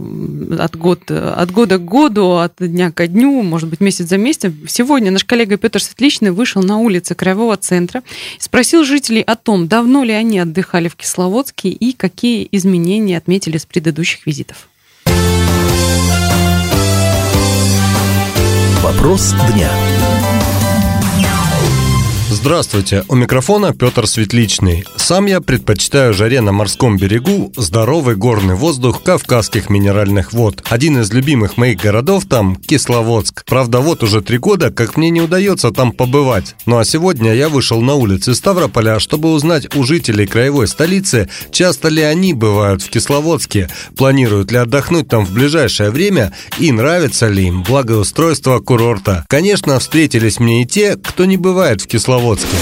от, 0.59 0.75
год, 0.75 1.09
от 1.09 1.51
года 1.51 1.77
к 1.77 1.85
году, 1.85 2.37
от 2.37 2.53
дня 2.59 2.91
ко 2.91 3.07
дню, 3.07 3.41
может 3.41 3.69
быть, 3.69 3.81
месяц 3.81 4.07
за 4.07 4.17
месяцем. 4.17 4.65
Сегодня 4.67 5.11
наш 5.11 5.23
коллега 5.23 5.57
Петр 5.57 5.81
Светличный 5.81 6.31
вышел 6.31 6.61
на 6.63 6.77
улицы 6.77 7.15
Краевого 7.15 7.57
центра 7.57 8.03
и 8.37 8.41
спросил 8.41 8.83
жителей 8.83 9.21
о 9.21 9.35
том, 9.35 9.67
давно 9.67 10.03
ли 10.03 10.13
они 10.13 10.39
отдыхали 10.39 10.87
в 10.87 10.95
Кисловодске 10.95 11.69
и 11.69 11.93
какие 11.93 12.47
изменения 12.51 13.17
отметили 13.17 13.57
с 13.57 13.65
предыдущих 13.65 14.25
визитов. 14.25 14.69
Вопрос 18.81 19.33
дня. 19.53 19.71
Здравствуйте, 22.33 23.05
у 23.09 23.15
микрофона 23.15 23.73
Петр 23.73 24.07
Светличный. 24.07 24.85
Сам 24.95 25.27
я 25.27 25.39
предпочитаю 25.39 26.15
жаре 26.15 26.41
на 26.41 26.51
морском 26.51 26.97
берегу 26.97 27.53
здоровый 27.55 28.15
горный 28.15 28.55
воздух 28.55 29.03
Кавказских 29.03 29.69
минеральных 29.69 30.33
вод. 30.33 30.63
Один 30.67 30.99
из 30.99 31.13
любимых 31.13 31.57
моих 31.57 31.79
городов 31.79 32.25
там– 32.25 32.55
Кисловодск. 32.67 33.45
Правда, 33.45 33.81
вот 33.81 34.01
уже 34.01 34.21
три 34.21 34.39
года, 34.39 34.71
как 34.71 34.97
мне 34.97 35.11
не 35.11 35.21
удается 35.21 35.69
там 35.69 35.91
побывать. 35.91 36.55
Ну 36.65 36.79
а 36.79 36.85
сегодня 36.85 37.35
я 37.35 37.49
вышел 37.49 37.81
на 37.81 37.93
улицы 37.93 38.33
Ставрополя, 38.33 38.99
чтобы 38.99 39.31
узнать 39.31 39.73
у 39.75 39.83
жителей 39.83 40.25
краевой 40.25 40.67
столицы, 40.67 41.29
часто 41.51 41.89
ли 41.89 42.01
они 42.01 42.33
бывают 42.33 42.81
в 42.81 42.89
Кисловодске, 42.89 43.69
планируют 43.95 44.51
ли 44.51 44.57
отдохнуть 44.57 45.07
там 45.07 45.23
в 45.23 45.31
ближайшее 45.33 45.91
время 45.91 46.33
и 46.57 46.71
нравится 46.71 47.27
ли 47.27 47.45
им 47.45 47.61
благоустройство 47.61 48.57
курорта. 48.57 49.23
Конечно, 49.29 49.77
встретились 49.77 50.39
мне 50.39 50.63
и 50.63 50.65
те, 50.65 50.95
кто 50.95 51.25
не 51.25 51.37
бывает 51.37 51.81
в 51.81 51.87
Кисловодске 51.87 52.22
Кисловодске? 52.23 52.55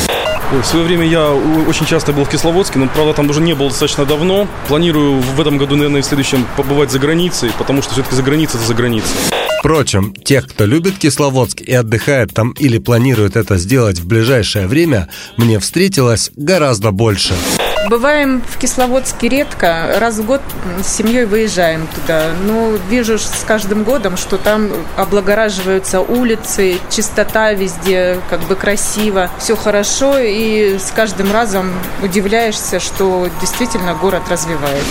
В 0.52 0.66
свое 0.66 0.86
время 0.86 1.08
я 1.08 1.32
очень 1.32 1.86
часто 1.86 2.14
был 2.14 2.26
в 2.26 2.30
Кисловодске, 2.30 2.80
но, 2.80 2.88
правда, 2.88 3.14
там 3.14 3.30
уже 3.30 3.42
не 3.42 3.54
было 3.54 3.70
достаточно 3.70 4.06
давно. 4.06 4.48
Планирую 4.68 5.22
в 5.22 5.40
этом 5.40 5.58
году, 5.58 5.76
наверное, 5.76 6.00
и 6.00 6.04
в 6.04 6.06
следующем 6.06 6.48
побывать 6.58 6.92
за 6.92 6.98
границей, 6.98 7.52
потому 7.58 7.82
что 7.84 7.94
все-таки 7.94 8.16
за 8.16 8.24
границей 8.24 8.58
это 8.58 8.68
за 8.68 8.74
границей. 8.74 9.12
Впрочем, 9.60 10.16
тех, 10.16 10.48
кто 10.48 10.66
любит 10.66 10.98
Кисловодск 10.98 11.62
и 11.62 11.74
отдыхает 11.74 12.34
там 12.34 12.52
или 12.54 12.80
планирует 12.80 13.36
это 13.36 13.58
сделать 13.58 14.00
в 14.00 14.08
ближайшее 14.08 14.66
время, 14.66 15.10
мне 15.38 15.60
встретилось 15.60 16.32
гораздо 16.36 16.90
больше. 16.90 17.36
Бываем 17.92 18.42
в 18.48 18.58
Кисловодске 18.58 19.28
редко, 19.28 19.98
раз 20.00 20.20
в 20.20 20.26
год 20.26 20.42
с 20.82 20.88
семьей 20.88 21.26
выезжаем 21.26 21.88
туда. 21.94 22.28
Но 22.42 22.78
вижу 22.90 23.20
с 23.20 23.44
каждым 23.46 23.84
годом, 23.84 24.16
что 24.16 24.38
там 24.38 24.70
облагораживаются 24.96 26.00
улицы, 26.00 26.78
чистота 26.90 27.52
везде, 27.52 28.22
как 28.30 28.40
бы 28.44 28.56
красиво, 28.56 29.30
все 29.40 29.58
хорошо, 29.58 30.18
и 30.18 30.78
с 30.80 30.92
каждым 30.92 31.34
разом 31.34 31.74
удивляешься, 32.02 32.80
что 32.80 33.28
действительно 33.42 33.94
город 33.94 34.22
развивает. 34.30 34.86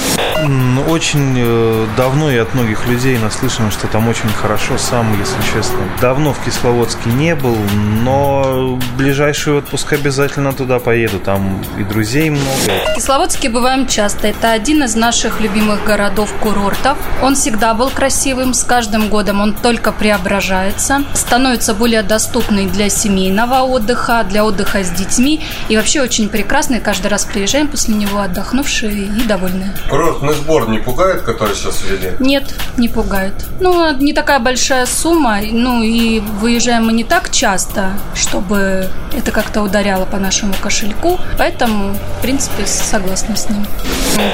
Очень 0.87 1.37
э, 1.39 1.87
давно 1.97 2.31
и 2.31 2.37
от 2.37 2.53
многих 2.53 2.87
людей 2.87 3.17
наслышано, 3.17 3.71
что 3.71 3.87
там 3.87 4.11
очень 4.11 4.29
хорошо, 4.29 4.77
сам, 4.77 5.19
если 5.19 5.41
честно. 5.55 5.79
Давно 6.03 6.35
в 6.35 6.45
Кисловодске 6.45 7.09
не 7.09 7.35
был, 7.35 7.57
но 8.03 8.79
ближайший 8.99 9.55
отпуск 9.55 9.95
обязательно 9.95 10.53
туда 10.53 10.79
поеду, 10.81 11.19
там 11.19 11.65
и 11.79 11.83
друзей 11.83 12.29
много, 12.29 12.90
в 12.91 12.95
Кисловодске 12.95 13.49
бываем 13.49 13.87
часто. 13.87 14.29
Это 14.29 14.53
один 14.53 14.83
из 14.83 14.95
наших 14.95 15.41
любимых 15.41 15.85
городов-курортов. 15.85 16.99
Он 17.23 17.35
всегда 17.35 17.75
был 17.75 17.89
красивым. 17.91 18.53
С 18.53 18.65
каждым 18.65 19.09
годом 19.09 19.41
он 19.41 19.55
только 19.55 19.93
преображается. 19.93 21.05
Становится 21.15 21.75
более 21.75 22.03
доступный 22.03 22.67
для 22.67 22.89
семейного 22.91 23.63
отдыха, 23.63 24.25
для 24.29 24.45
отдыха 24.45 24.83
с 24.83 24.91
детьми. 24.91 25.41
И 25.69 25.77
вообще 25.77 26.03
очень 26.03 26.29
прекрасный. 26.29 26.81
Каждый 26.81 27.09
раз 27.09 27.25
приезжаем 27.25 27.69
после 27.69 27.95
него 27.95 28.21
отдохнувшие 28.21 29.05
и 29.05 29.23
довольные. 29.23 29.75
Курортный 29.89 30.35
сбор 30.35 30.69
не 30.69 30.79
пугает, 30.79 31.23
который 31.23 31.55
сейчас 31.55 31.83
ввели? 31.83 32.17
Нет, 32.19 32.55
не 32.77 32.89
пугает. 32.89 33.35
Ну, 33.61 33.95
не 33.97 34.13
такая 34.13 34.41
большая 34.41 34.87
сумма. 34.87 35.39
Ну, 35.51 35.83
и 35.83 36.21
выезжаем 36.21 36.87
мы 36.87 36.93
не 36.93 37.05
так 37.05 37.31
часто, 37.31 37.93
чтобы 38.15 38.91
это 39.17 39.31
как-то 39.31 39.63
ударяло 39.63 40.07
по 40.07 40.19
нашему 40.19 40.55
кошельку. 40.61 41.19
Поэтому, 41.39 41.95
в 42.19 42.23
принципе, 42.23 42.67
согласна 42.73 43.37
с 43.37 43.49
ним. 43.49 43.67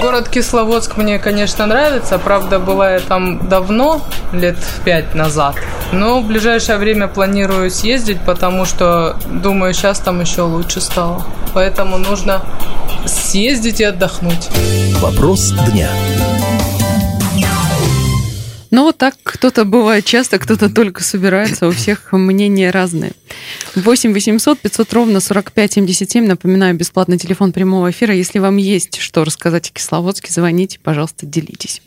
Город 0.01 0.29
Кисловодск 0.29 0.97
мне, 0.97 1.19
конечно, 1.19 1.67
нравится. 1.67 2.19
Правда, 2.19 2.59
была 2.59 2.95
я 2.95 3.01
там 3.01 3.49
давно, 3.49 4.01
лет 4.33 4.57
пять 4.85 5.15
назад. 5.15 5.57
Но 5.93 6.21
в 6.21 6.27
ближайшее 6.27 6.79
время 6.79 7.09
планирую 7.09 7.71
съездить, 7.71 8.21
потому 8.21 8.65
что, 8.65 9.17
думаю, 9.27 9.75
сейчас 9.75 10.01
там 10.01 10.21
еще 10.21 10.43
лучше 10.43 10.81
стало. 10.81 11.25
Поэтому 11.55 11.99
нужно 11.99 12.43
съездить 13.07 13.81
и 13.81 13.85
отдохнуть. 13.85 14.49
Вопрос 15.01 15.53
дня. 15.71 15.89
Ну, 18.71 18.85
вот 18.85 18.99
так 18.99 19.15
кто-то 19.23 19.65
бывает 19.65 20.05
часто, 20.05 20.39
кто-то 20.39 20.69
только 20.69 21.03
собирается, 21.03 21.69
у 21.69 21.71
всех 21.71 22.13
мнения 22.13 22.71
разные. 22.71 23.13
8 23.75 24.13
800 24.13 24.59
500 24.59 24.93
ровно 24.93 25.21
45 25.21 25.73
77. 25.75 26.27
Напоминаю, 26.27 26.75
бесплатный 26.75 27.19
телефон 27.19 27.53
прямого 27.53 27.91
эфира. 27.91 28.15
Если 28.15 28.39
вам 28.39 28.57
есть 28.57 28.99
что 28.99 29.25
рассказать 29.25 29.71
о 29.71 29.73
Кисловодске, 29.73 30.33
звоните, 30.33 30.79
пожалуйста, 30.83 31.27
делитесь. 31.27 31.83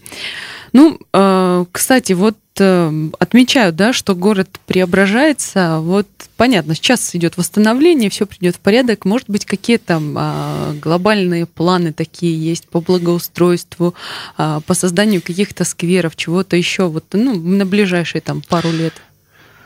Ну, 0.73 0.99
э, 1.13 1.65
кстати, 1.71 2.13
вот 2.13 2.37
отмечают, 2.59 3.75
да, 3.75 3.93
что 3.93 4.15
город 4.15 4.59
преображается. 4.65 5.79
Вот 5.79 6.07
понятно, 6.37 6.75
сейчас 6.75 7.15
идет 7.15 7.37
восстановление, 7.37 8.09
все 8.09 8.25
придет 8.25 8.55
в 8.55 8.59
порядок. 8.59 9.05
Может 9.05 9.29
быть, 9.29 9.45
какие-то 9.45 10.01
а, 10.15 10.73
глобальные 10.81 11.45
планы 11.45 11.93
такие 11.93 12.37
есть 12.37 12.67
по 12.67 12.81
благоустройству, 12.81 13.95
а, 14.37 14.61
по 14.61 14.73
созданию 14.73 15.21
каких-то 15.21 15.63
скверов, 15.63 16.15
чего-то 16.15 16.55
еще 16.55 16.87
вот, 16.87 17.05
ну, 17.13 17.33
на 17.39 17.65
ближайшие 17.65 18.21
там 18.21 18.41
пару 18.41 18.71
лет. 18.71 18.93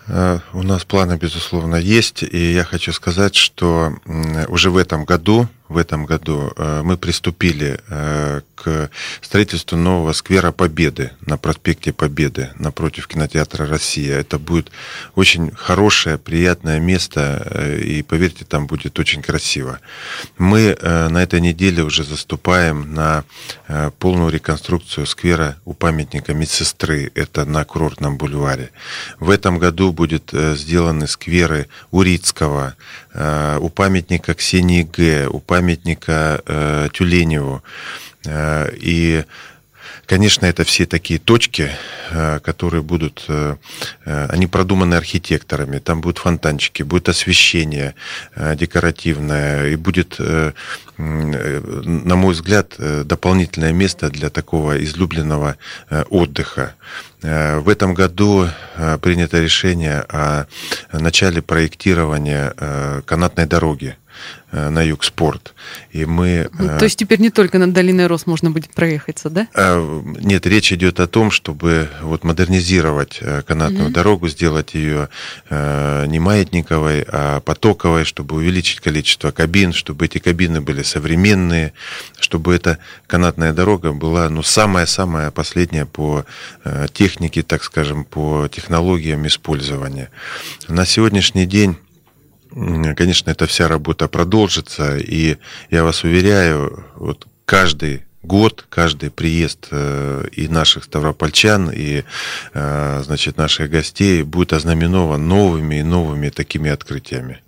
Э, 0.07 0.39
у 0.53 0.63
нас 0.63 0.83
планы, 0.83 1.17
безусловно, 1.17 1.75
есть, 1.75 2.23
и 2.23 2.53
я 2.53 2.63
хочу 2.63 2.91
сказать, 2.91 3.35
что 3.35 3.93
уже 4.47 4.69
в 4.69 4.77
этом 4.77 5.05
году 5.05 5.47
в 5.69 5.77
этом 5.77 6.05
году 6.05 6.51
э, 6.55 6.81
мы 6.83 6.97
приступили 6.97 7.79
э, 7.87 8.41
к 8.55 8.89
строительству 9.21 9.77
нового 9.77 10.13
сквера 10.13 10.51
Победы 10.51 11.11
на 11.25 11.37
проспекте 11.37 11.93
Победы 11.93 12.51
напротив 12.59 13.07
кинотеатра 13.07 13.65
«Россия». 13.65 14.19
Это 14.19 14.37
будет 14.39 14.71
очень 15.15 15.51
хорошее, 15.51 16.17
приятное 16.17 16.79
место, 16.79 17.47
э, 17.49 17.79
и, 17.79 18.03
поверьте, 18.03 18.45
там 18.45 18.67
будет 18.67 18.99
очень 18.99 19.21
красиво. 19.21 19.79
Мы 20.37 20.77
на 20.81 21.23
этой 21.23 21.41
неделе 21.41 21.83
уже 21.83 22.03
заступаем 22.03 22.93
на 22.93 23.23
полную 23.99 24.31
реконструкцию 24.31 25.05
сквера 25.05 25.57
у 25.65 25.73
памятника 25.73 26.33
медсестры. 26.33 27.11
Это 27.15 27.45
на 27.45 27.63
курортном 27.65 28.17
бульваре. 28.17 28.71
В 29.19 29.29
этом 29.29 29.57
году 29.59 29.91
будет 29.91 30.31
сделаны 30.31 31.07
скверы 31.07 31.67
у 31.91 32.01
Рицкого, 32.01 32.75
у 33.59 33.69
памятника 33.69 34.33
Ксении 34.33 34.83
Г., 34.83 35.27
у 35.27 35.39
памятника 35.39 35.73
памятника 35.73 36.41
э, 36.45 36.89
Тюленеву. 36.93 37.61
Э, 38.25 38.69
и 38.75 39.23
Конечно, 40.05 40.45
это 40.45 40.63
все 40.63 40.85
такие 40.85 41.19
точки, 41.19 41.71
э, 42.11 42.39
которые 42.39 42.83
будут, 42.83 43.25
э, 43.29 43.55
э, 44.05 44.27
они 44.29 44.47
продуманы 44.47 44.95
архитекторами. 44.95 45.79
Там 45.79 46.01
будут 46.01 46.17
фонтанчики, 46.17 46.83
будет 46.83 47.09
освещение 47.09 47.95
декоративное, 48.35 49.69
и 49.69 49.75
будет, 49.75 50.19
на 50.97 52.15
мой 52.15 52.33
взгляд, 52.33 52.75
дополнительное 52.77 53.71
место 53.71 54.09
для 54.09 54.29
такого 54.29 54.83
излюбленного 54.83 55.57
отдыха. 56.09 56.75
В 57.21 57.69
этом 57.69 57.93
году 57.93 58.47
принято 59.01 59.39
решение 59.39 60.01
о 60.09 60.45
начале 60.91 61.41
проектирования 61.41 63.01
канатной 63.05 63.45
дороги 63.45 63.97
на 64.51 64.83
юг 64.83 65.03
спорт. 65.03 65.53
И 65.91 66.05
мы... 66.05 66.49
Ну, 66.59 66.77
то 66.77 66.85
есть 66.85 66.97
теперь 66.97 67.19
не 67.19 67.29
только 67.31 67.57
на 67.57 67.71
долиной 67.71 68.07
Рос 68.07 68.27
можно 68.27 68.51
будет 68.51 68.71
проехаться, 68.71 69.29
да? 69.29 69.47
Нет, 70.19 70.45
речь 70.45 70.71
идет 70.71 70.99
о 70.99 71.07
том, 71.07 71.31
чтобы 71.31 71.89
вот 72.01 72.23
модернизировать 72.23 73.19
канатную 73.47 73.85
угу. 73.85 73.93
дорогу, 73.93 74.27
сделать 74.27 74.75
ее 74.75 75.09
не 75.49 76.19
маятниковой, 76.19 77.05
а 77.07 77.39
потоковой, 77.39 78.05
чтобы 78.05 78.35
увеличить 78.35 78.79
количество 78.79 79.31
кабин, 79.31 79.73
чтобы 79.73 80.05
эти 80.05 80.19
кабины 80.19 80.61
были 80.61 80.83
современные, 80.83 81.73
чтобы 82.19 82.53
эта 82.55 82.77
канатная 83.07 83.53
дорога 83.53 83.91
была 83.91 84.29
ну, 84.29 84.43
самая-самая 84.43 85.31
последняя 85.31 85.85
по 85.85 86.25
технике, 86.93 87.41
так 87.41 87.63
скажем, 87.63 88.03
по 88.03 88.47
технологиям 88.51 89.25
использования. 89.25 90.09
На 90.67 90.85
сегодняшний 90.85 91.45
день 91.45 91.77
конечно, 92.95 93.31
эта 93.31 93.47
вся 93.47 93.67
работа 93.67 94.07
продолжится, 94.07 94.97
и 94.97 95.37
я 95.69 95.83
вас 95.83 96.03
уверяю, 96.03 96.85
вот 96.95 97.27
каждый 97.45 98.03
год, 98.23 98.65
каждый 98.69 99.11
приезд 99.11 99.67
э, 99.71 100.25
и 100.31 100.47
наших 100.47 100.85
ставропольчан, 100.85 101.69
и, 101.69 102.03
э, 102.53 103.01
значит, 103.03 103.37
наших 103.37 103.69
гостей 103.69 104.23
будет 104.23 104.53
ознаменован 104.53 105.27
новыми 105.27 105.75
и 105.79 105.83
новыми 105.83 106.29
такими 106.29 106.71
открытиями. 106.71 107.42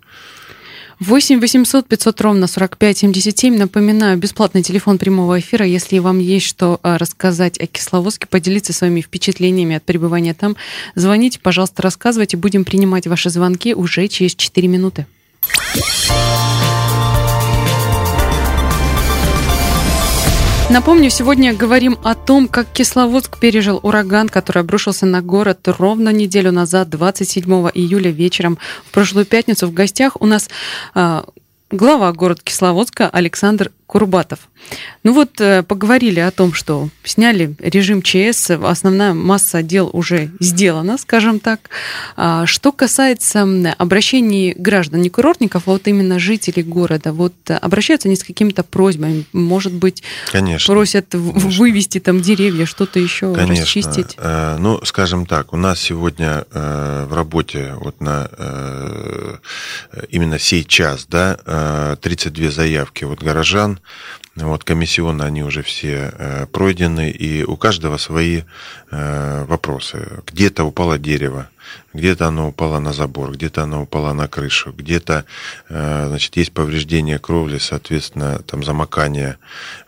8 1.00 1.40
800 1.40 1.86
500 1.88 2.20
ровно 2.22 2.46
45 2.46 2.98
77. 2.98 3.58
Напоминаю, 3.58 4.16
бесплатный 4.16 4.62
телефон 4.62 4.96
прямого 4.96 5.38
эфира. 5.38 5.66
Если 5.66 5.98
вам 5.98 6.18
есть 6.18 6.46
что 6.46 6.80
а, 6.82 6.96
рассказать 6.96 7.60
о 7.60 7.66
Кисловодске, 7.66 8.26
поделиться 8.26 8.72
своими 8.72 9.02
впечатлениями 9.02 9.76
от 9.76 9.84
пребывания 9.84 10.32
там, 10.32 10.56
звоните, 10.94 11.38
пожалуйста, 11.38 11.82
рассказывайте. 11.82 12.38
Будем 12.38 12.64
принимать 12.64 13.06
ваши 13.06 13.28
звонки 13.28 13.74
уже 13.74 14.08
через 14.08 14.34
4 14.34 14.68
минуты. 14.68 15.06
Напомню, 20.68 21.10
сегодня 21.10 21.54
говорим 21.54 21.96
о 22.02 22.16
том, 22.16 22.48
как 22.48 22.66
Кисловодск 22.72 23.38
пережил 23.38 23.78
ураган, 23.84 24.28
который 24.28 24.62
обрушился 24.62 25.06
на 25.06 25.22
город 25.22 25.60
ровно 25.66 26.10
неделю 26.10 26.50
назад, 26.50 26.90
27 26.90 27.44
июля 27.72 28.10
вечером. 28.10 28.58
В 28.84 28.90
прошлую 28.90 29.26
пятницу 29.26 29.68
в 29.68 29.72
гостях 29.72 30.20
у 30.20 30.26
нас 30.26 30.50
э, 30.96 31.22
глава 31.70 32.12
города 32.12 32.40
Кисловодска 32.42 33.08
Александр 33.08 33.70
Курбатов. 33.86 34.48
Ну 35.04 35.12
вот, 35.12 35.40
э, 35.40 35.62
поговорили 35.62 36.18
о 36.18 36.32
том, 36.32 36.52
что 36.52 36.88
сняли 37.04 37.54
режим 37.60 38.02
ЧС, 38.02 38.50
основная 38.50 39.14
масса 39.14 39.62
дел 39.62 39.88
уже 39.92 40.30
сделана, 40.40 40.98
скажем 40.98 41.38
так. 41.38 41.70
А 42.16 42.46
что 42.46 42.72
касается 42.72 43.46
обращений 43.78 44.54
граждан, 44.54 45.02
не 45.02 45.08
курортников, 45.08 45.68
а 45.68 45.70
вот 45.70 45.86
именно 45.86 46.18
жителей 46.18 46.64
города, 46.64 47.12
вот 47.12 47.34
э, 47.48 47.54
обращаются 47.54 48.08
они 48.08 48.16
с 48.16 48.24
какими-то 48.24 48.64
просьбами, 48.64 49.24
может 49.32 49.72
быть, 49.72 50.02
Конечно. 50.32 50.74
просят 50.74 51.06
Конечно. 51.10 51.48
вывести 51.50 52.00
там 52.00 52.20
деревья, 52.20 52.66
что-то 52.66 52.98
еще 52.98 53.32
Конечно. 53.34 53.64
расчистить? 53.64 54.16
Э, 54.18 54.56
ну, 54.58 54.84
скажем 54.84 55.26
так, 55.26 55.52
у 55.52 55.56
нас 55.56 55.80
сегодня 55.80 56.44
в 56.52 57.14
работе 57.14 57.74
вот 57.80 58.00
на 58.00 58.28
именно 60.08 60.38
сейчас, 60.38 61.06
да, 61.06 61.96
32 62.00 62.50
заявки 62.50 63.04
вот 63.04 63.22
горожан, 63.22 63.75
вот, 64.34 64.64
комиссионно 64.64 65.24
они 65.24 65.42
уже 65.42 65.62
все 65.62 66.12
э, 66.12 66.46
пройдены, 66.46 67.10
и 67.10 67.44
у 67.44 67.56
каждого 67.56 67.96
свои 67.96 68.42
э, 68.90 69.44
вопросы. 69.44 70.22
Где-то 70.26 70.64
упало 70.64 70.98
дерево, 70.98 71.48
где-то 71.96 72.26
оно 72.26 72.48
упало 72.48 72.78
на 72.78 72.92
забор, 72.92 73.32
где-то 73.32 73.62
оно 73.62 73.82
упало 73.82 74.12
на 74.12 74.28
крышу, 74.28 74.72
где-то, 74.72 75.24
э, 75.68 76.06
значит, 76.08 76.36
есть 76.36 76.52
повреждение 76.52 77.18
кровли, 77.18 77.58
соответственно, 77.58 78.40
там 78.46 78.62
замокание, 78.62 79.38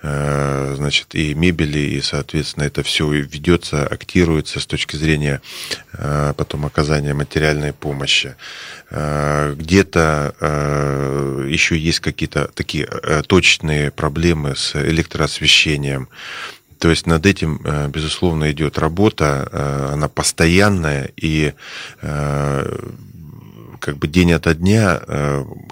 э, 0.03 0.75
значит, 0.77 1.15
и 1.15 1.35
мебели, 1.35 1.79
и, 1.79 2.01
соответственно, 2.01 2.65
это 2.65 2.83
все 2.83 3.11
ведется, 3.11 3.87
актируется 3.87 4.61
с 4.61 4.67
точки 4.67 4.97
зрения 4.97 5.41
э, 5.93 6.35
потом 6.37 6.67
оказания 6.67 7.15
материальной 7.15 7.73
помощи. 7.73 8.35
Где-то 8.91 10.35
еще 11.47 11.77
есть 11.77 12.01
какие-то 12.01 12.49
такие 12.55 12.87
точечные 13.27 13.91
проблемы 13.91 14.57
с 14.57 14.75
электроосвещением. 14.77 16.09
То 16.79 16.91
есть 16.91 17.07
над 17.07 17.27
этим, 17.27 17.61
э, 17.65 17.89
безусловно, 17.89 18.51
идет 18.53 18.79
работа, 18.79 19.49
э, 19.51 19.91
она 19.95 20.09
постоянная, 20.09 21.11
и 21.17 21.55
э, 22.01 22.89
как 23.81 23.97
бы 23.97 24.09
день 24.09 24.33
ото 24.33 24.55
дня 24.57 25.01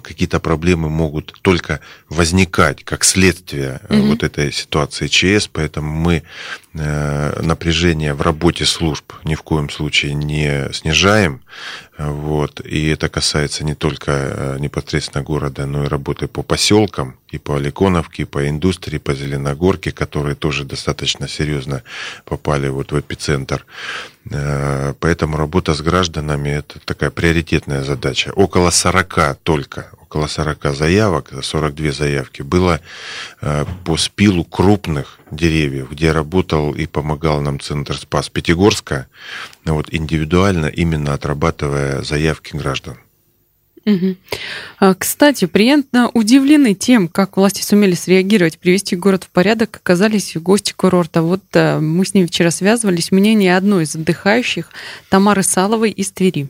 какие-то 0.01 0.39
проблемы 0.39 0.89
могут 0.89 1.37
только 1.43 1.81
возникать 2.09 2.85
как 2.85 3.03
следствие 3.03 3.81
mm-hmm. 3.89 4.09
вот 4.09 4.23
этой 4.23 4.53
ситуации 4.53 5.09
ЧС, 5.09 5.49
поэтому 5.49 5.93
мы 5.93 6.23
напряжение 6.73 8.15
в 8.15 8.23
работе 8.23 8.65
служб 8.65 9.13
ни 9.25 9.35
в 9.35 9.43
коем 9.43 9.69
случае 9.71 10.15
не 10.15 10.73
снижаем, 10.73 11.41
вот, 11.99 12.61
и 12.61 12.89
это 12.89 13.09
касается 13.09 13.65
не 13.65 13.75
только 13.75 14.57
непосредственно 14.59 15.25
города, 15.25 15.65
но 15.67 15.85
и 15.85 15.89
работы 15.89 16.29
по 16.29 16.43
поселкам, 16.43 17.17
и 17.31 17.39
по 17.39 17.57
Аликоновке, 17.57 18.23
и 18.23 18.27
по 18.27 18.49
индустрии, 18.49 18.99
по 18.99 19.15
Зеленогорке, 19.15 19.93
которые 19.93 20.35
тоже 20.35 20.65
достаточно 20.65 21.27
серьезно 21.29 21.83
попали 22.25 22.69
вот 22.69 22.93
в 22.93 23.01
эпицентр. 23.01 23.65
Э, 24.31 24.95
поэтому 25.01 25.37
работа 25.37 25.75
с 25.75 25.81
гражданами– 25.81 26.49
это 26.51 26.81
такая 26.85 27.11
приоритетная 27.11 27.83
задача. 27.83 28.33
Около 28.35 28.71
40 28.71 29.39
только, 29.43 29.91
около 30.09 30.27
40 30.27 30.75
заявок, 30.75 31.33
42 31.43 31.93
заявки 31.93 32.43
было 32.43 32.81
э, 33.41 33.65
по 33.85 33.97
спилу 33.97 34.45
крупных 34.45 35.19
деревьев, 35.31 35.91
где 35.91 36.13
работал 36.13 36.75
и 36.75 36.87
помогал 36.87 37.41
нам 37.41 37.59
Центр 37.61 37.97
Спас 37.97 38.29
Пятигорска, 38.29 39.09
вот, 39.65 39.89
индивидуально 39.91 40.67
именно 40.67 41.13
отрабатывая 41.13 42.03
заявки 42.03 42.57
граждан. 42.57 42.99
Угу. 43.85 44.17
Кстати, 44.99 45.45
приятно 45.45 46.11
удивлены 46.13 46.75
тем, 46.75 47.07
как 47.07 47.37
власти 47.37 47.63
сумели 47.63 47.95
среагировать, 47.95 48.59
привести 48.59 48.97
город 48.97 49.25
в 49.25 49.31
порядок, 49.31 49.77
оказались 49.77 50.37
гости 50.37 50.73
курорта. 50.77 51.23
Вот 51.23 51.45
э, 51.53 51.79
мы 51.79 52.05
с 52.05 52.13
ними 52.13 52.27
вчера 52.27 52.51
связывались. 52.51 53.13
Мнение 53.13 53.57
одной 53.57 53.85
из 53.85 53.95
отдыхающих, 53.95 54.71
Тамары 55.09 55.45
Саловой 55.45 55.91
из 55.91 56.11
Твери. 56.11 56.49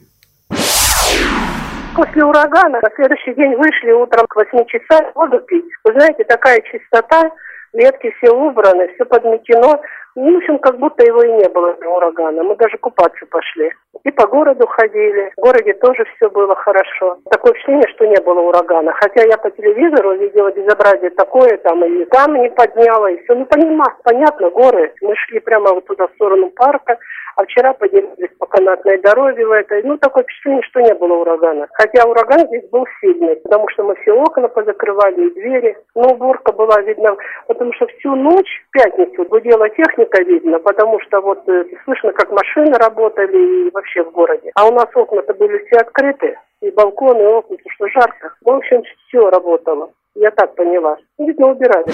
После 1.97 2.23
урагана 2.23 2.79
на 2.83 2.91
следующий 2.95 3.33
день 3.33 3.57
вышли 3.57 3.91
утром 3.93 4.27
к 4.27 4.37
8 4.37 4.67
часам 4.67 5.07
воду 5.15 5.41
пить. 5.41 5.65
Вы 5.83 5.93
знаете, 5.95 6.25
такая 6.25 6.61
чистота, 6.61 7.31
ветки 7.73 8.15
все 8.19 8.35
убраны, 8.35 8.89
все 8.95 9.07
подметено. 9.07 9.81
Ну, 10.15 10.35
в 10.35 10.37
общем, 10.37 10.59
как 10.59 10.79
будто 10.79 11.05
его 11.05 11.23
и 11.23 11.33
не 11.33 11.49
было, 11.49 11.71
этого 11.71 11.97
урагана. 11.97 12.43
Мы 12.43 12.57
даже 12.57 12.77
купаться 12.77 13.25
пошли. 13.27 13.73
И 14.05 14.11
по 14.11 14.27
городу 14.27 14.67
ходили. 14.67 15.33
В 15.39 15.41
городе 15.41 15.73
тоже 15.75 16.05
все 16.17 16.29
было 16.29 16.55
хорошо. 16.55 17.19
Такое 17.31 17.53
впечатление, 17.53 17.89
что 17.95 18.07
не 18.07 18.21
было 18.21 18.41
урагана. 18.41 18.93
Хотя 18.93 19.27
я 19.27 19.39
по 19.39 19.51
телевизору 19.51 20.17
видела 20.17 20.53
безобразие 20.53 21.11
такое, 21.11 21.57
там 21.59 21.83
и 21.85 22.05
там 22.07 22.35
не 22.35 22.51
подняло, 22.51 23.07
и 23.07 23.23
все. 23.25 23.35
Ну, 23.35 23.47
понимаю, 23.47 23.97
понятно, 24.05 24.51
горы. 24.51 24.93
Мы 25.01 25.15
шли 25.17 25.41
прямо 25.41 25.73
вот 25.73 25.87
туда, 25.87 26.09
в 26.09 26.15
сторону 26.15 26.51
парка. 26.51 26.99
А 27.37 27.45
вчера 27.45 27.75
поделились 27.75 28.35
по 28.39 28.47
канатной 28.47 28.99
дороге 28.99 29.47
в 29.47 29.53
этой. 29.53 29.83
Ну, 29.83 29.99
такое 29.99 30.25
впечатление, 30.25 30.63
что 30.63 30.81
не 30.81 30.95
было 30.95 31.21
урагана. 31.21 31.69
Хотя 31.73 32.09
ураган 32.09 32.47
здесь 32.47 32.69
был 32.71 32.87
сильный, 33.01 33.37
потому 33.37 33.69
что 33.69 33.85
мы 33.85 33.95
все 33.97 34.13
окна 34.13 34.49
позакрывали 34.49 35.27
и 35.27 35.35
двери. 35.35 35.77
Но 35.95 36.13
уборка 36.13 36.53
была 36.53 36.81
видна, 36.81 37.15
потому 37.47 37.75
что 37.75 37.87
всю 37.87 38.15
ночь, 38.15 38.65
в 38.67 38.71
пятницу, 38.71 39.25
гудела 39.25 39.69
техника 39.69 40.23
видно, 40.23 40.59
потому 40.61 40.99
что 41.01 41.21
вот 41.21 41.47
э, 41.49 41.67
слышно, 41.85 42.13
как 42.13 42.31
машины 42.31 42.73
работали 42.79 43.67
и 43.67 43.71
вообще 43.71 44.03
в 44.03 44.13
городе. 44.13 44.51
А 44.55 44.67
у 44.67 44.73
нас 44.73 44.87
окна-то 44.95 45.35
были 45.35 45.59
все 45.67 45.81
открыты, 45.81 46.39
и 46.63 46.71
балконы, 46.71 47.23
и 47.23 47.27
окна, 47.27 47.57
потому 47.57 47.75
что 47.75 47.89
жарко. 47.89 48.33
В 48.43 48.51
общем, 48.51 48.83
все 49.09 49.29
работало. 49.29 49.91
Я 50.15 50.31
так 50.31 50.55
поняла. 50.55 50.97
Видно, 51.19 51.49
убирали. 51.49 51.93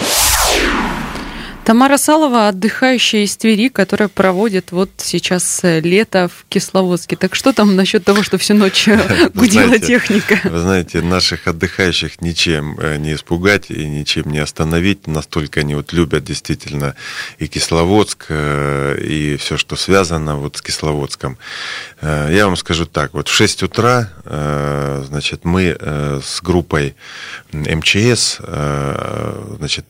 Тамара 1.65 1.97
Салова, 1.97 2.49
отдыхающая 2.49 3.21
из 3.23 3.37
Твери, 3.37 3.69
которая 3.69 4.09
проводит 4.09 4.73
вот 4.73 4.91
сейчас 4.97 5.61
э, 5.63 5.79
лето 5.79 6.29
в 6.29 6.45
Кисловодске. 6.49 7.15
Так 7.15 7.37
что 7.37 7.53
там 7.53 7.77
насчет 7.77 8.05
того, 8.05 8.25
что 8.25 8.37
всю 8.37 8.55
ночь 8.55 8.89
э, 8.89 9.29
гудела 9.35 9.69
знаете, 9.69 9.87
техника? 9.87 10.41
Вы 10.43 10.59
знаете, 10.59 11.03
наших 11.03 11.47
отдыхающих 11.47 12.21
ничем 12.21 12.77
э, 12.81 12.97
не 12.97 13.15
испугать 13.15 13.71
и 13.71 13.87
ничем 13.87 14.33
не 14.33 14.41
остановить. 14.41 15.07
Настолько 15.07 15.61
они 15.61 15.77
вот 15.77 15.93
любят 15.93 16.25
действительно 16.25 16.97
и 17.39 17.47
Кисловодск, 17.47 18.27
и 18.31 19.37
все, 19.39 19.57
что 19.57 19.77
связано 19.77 20.37
вот 20.37 20.57
с 20.57 20.63
Кисловодском. 20.63 21.39
Я 22.03 22.47
вам 22.47 22.57
скажу 22.57 22.87
так, 22.87 23.15
вот 23.15 23.29
в 23.29 23.33
6 23.33 23.63
утра, 23.63 24.11
значит, 24.25 25.45
мы 25.45 25.77
с 25.81 26.43
группой 26.43 26.97
МЧС, 27.53 28.41
значит, 29.59 29.87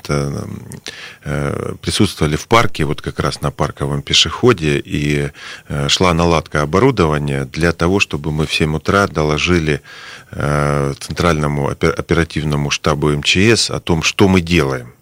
присутствовали 1.81 2.37
в 2.37 2.47
парке, 2.47 2.85
вот 2.85 3.01
как 3.01 3.21
раз 3.21 3.41
на 3.41 3.51
парковом 3.51 4.03
пешеходе, 4.03 4.79
и 4.79 5.31
э, 5.69 5.89
шла 5.89 6.15
наладка 6.15 6.63
оборудования 6.63 7.45
для 7.45 7.73
того, 7.73 8.01
чтобы 8.01 8.33
мы 8.33 8.47
в 8.47 8.55
7 8.55 8.77
утра 8.77 9.07
доложили 9.07 9.81
э, 10.31 10.95
центральному 10.99 11.69
оперативному 11.69 12.71
штабу 12.71 13.09
МЧС 13.11 13.71
о 13.71 13.81
том, 13.81 14.03
что 14.03 14.29
мы 14.29 14.41
делаем. 14.41 14.93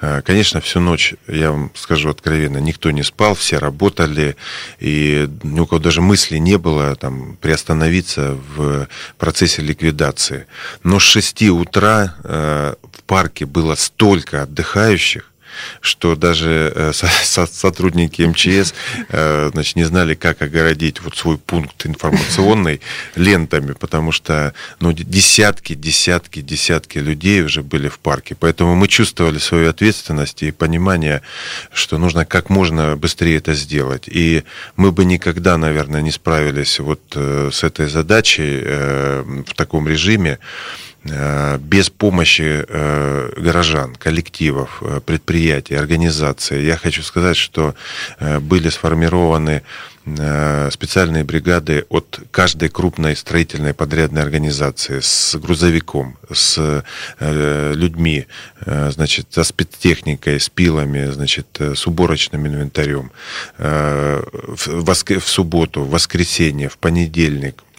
Э, 0.00 0.22
конечно, 0.22 0.60
всю 0.60 0.80
ночь, 0.80 1.14
я 1.28 1.50
вам 1.50 1.70
скажу 1.74 2.10
откровенно, 2.10 2.58
никто 2.58 2.90
не 2.90 3.02
спал, 3.02 3.34
все 3.34 3.58
работали, 3.58 4.36
и 4.80 5.28
ни 5.42 5.60
у 5.60 5.66
кого 5.66 5.78
даже 5.78 6.00
мысли 6.00 6.38
не 6.38 6.58
было 6.58 6.94
там, 6.96 7.36
приостановиться 7.40 8.38
в 8.56 8.88
процессе 9.18 9.62
ликвидации. 9.62 10.46
Но 10.82 10.98
с 10.98 11.02
6 11.02 11.42
утра 11.50 12.14
в 12.22 13.02
парке 13.06 13.46
было 13.46 13.74
столько 13.74 14.42
отдыхающих, 14.42 15.31
что 15.80 16.16
даже 16.16 16.72
э, 16.74 16.92
сотрудники 16.92 18.22
МЧС 18.22 18.74
э, 19.08 19.50
значит, 19.52 19.76
не 19.76 19.84
знали, 19.84 20.14
как 20.14 20.42
огородить 20.42 21.00
вот 21.00 21.16
свой 21.16 21.38
пункт 21.38 21.86
информационный 21.86 22.80
лентами, 23.16 23.72
потому 23.72 24.12
что 24.12 24.54
ну, 24.80 24.92
десятки, 24.92 25.74
десятки, 25.74 26.40
десятки 26.40 26.98
людей 26.98 27.42
уже 27.42 27.62
были 27.62 27.88
в 27.88 27.98
парке. 27.98 28.34
Поэтому 28.34 28.74
мы 28.74 28.88
чувствовали 28.88 29.38
свою 29.38 29.70
ответственность 29.70 30.42
и 30.42 30.50
понимание, 30.50 31.22
что 31.72 31.98
нужно 31.98 32.24
как 32.24 32.50
можно 32.50 32.96
быстрее 32.96 33.36
это 33.36 33.54
сделать. 33.54 34.04
И 34.06 34.44
мы 34.76 34.92
бы 34.92 35.04
никогда, 35.04 35.56
наверное, 35.56 36.02
не 36.02 36.10
справились 36.10 36.78
вот 36.78 37.00
э, 37.14 37.50
с 37.52 37.64
этой 37.64 37.88
задачей 37.88 38.62
в 38.62 39.54
таком 39.54 39.88
режиме, 39.88 40.38
без 41.04 41.90
помощи 41.90 42.64
э, 42.68 43.32
горожан, 43.36 43.96
коллективов, 43.96 44.82
э, 44.82 45.00
предприятий, 45.04 45.74
организаций. 45.74 46.64
Я 46.64 46.76
хочу 46.76 47.02
сказать, 47.02 47.36
что 47.36 47.74
были 48.20 48.68
сформированы 48.68 49.62
специальные 50.04 51.22
бригады 51.22 51.84
от 51.88 52.18
каждой 52.32 52.68
крупной 52.70 53.14
строительной 53.14 53.72
подрядной 53.72 54.22
организации 54.22 54.98
с 55.00 55.36
грузовиком, 55.36 56.18
с 56.32 56.82
людьми, 57.20 58.26
значит, 58.66 59.28
со 59.30 59.44
спецтехникой, 59.44 60.40
с 60.40 60.48
пилами, 60.48 61.08
значит, 61.12 61.46
с 61.60 61.86
уборочным 61.86 62.48
инвентарем. 62.48 63.12
В 63.58 64.94
субботу, 65.20 65.82
в 65.82 65.90
воскресенье, 65.90 66.68
в 66.68 66.78
понедельник– 66.78 67.62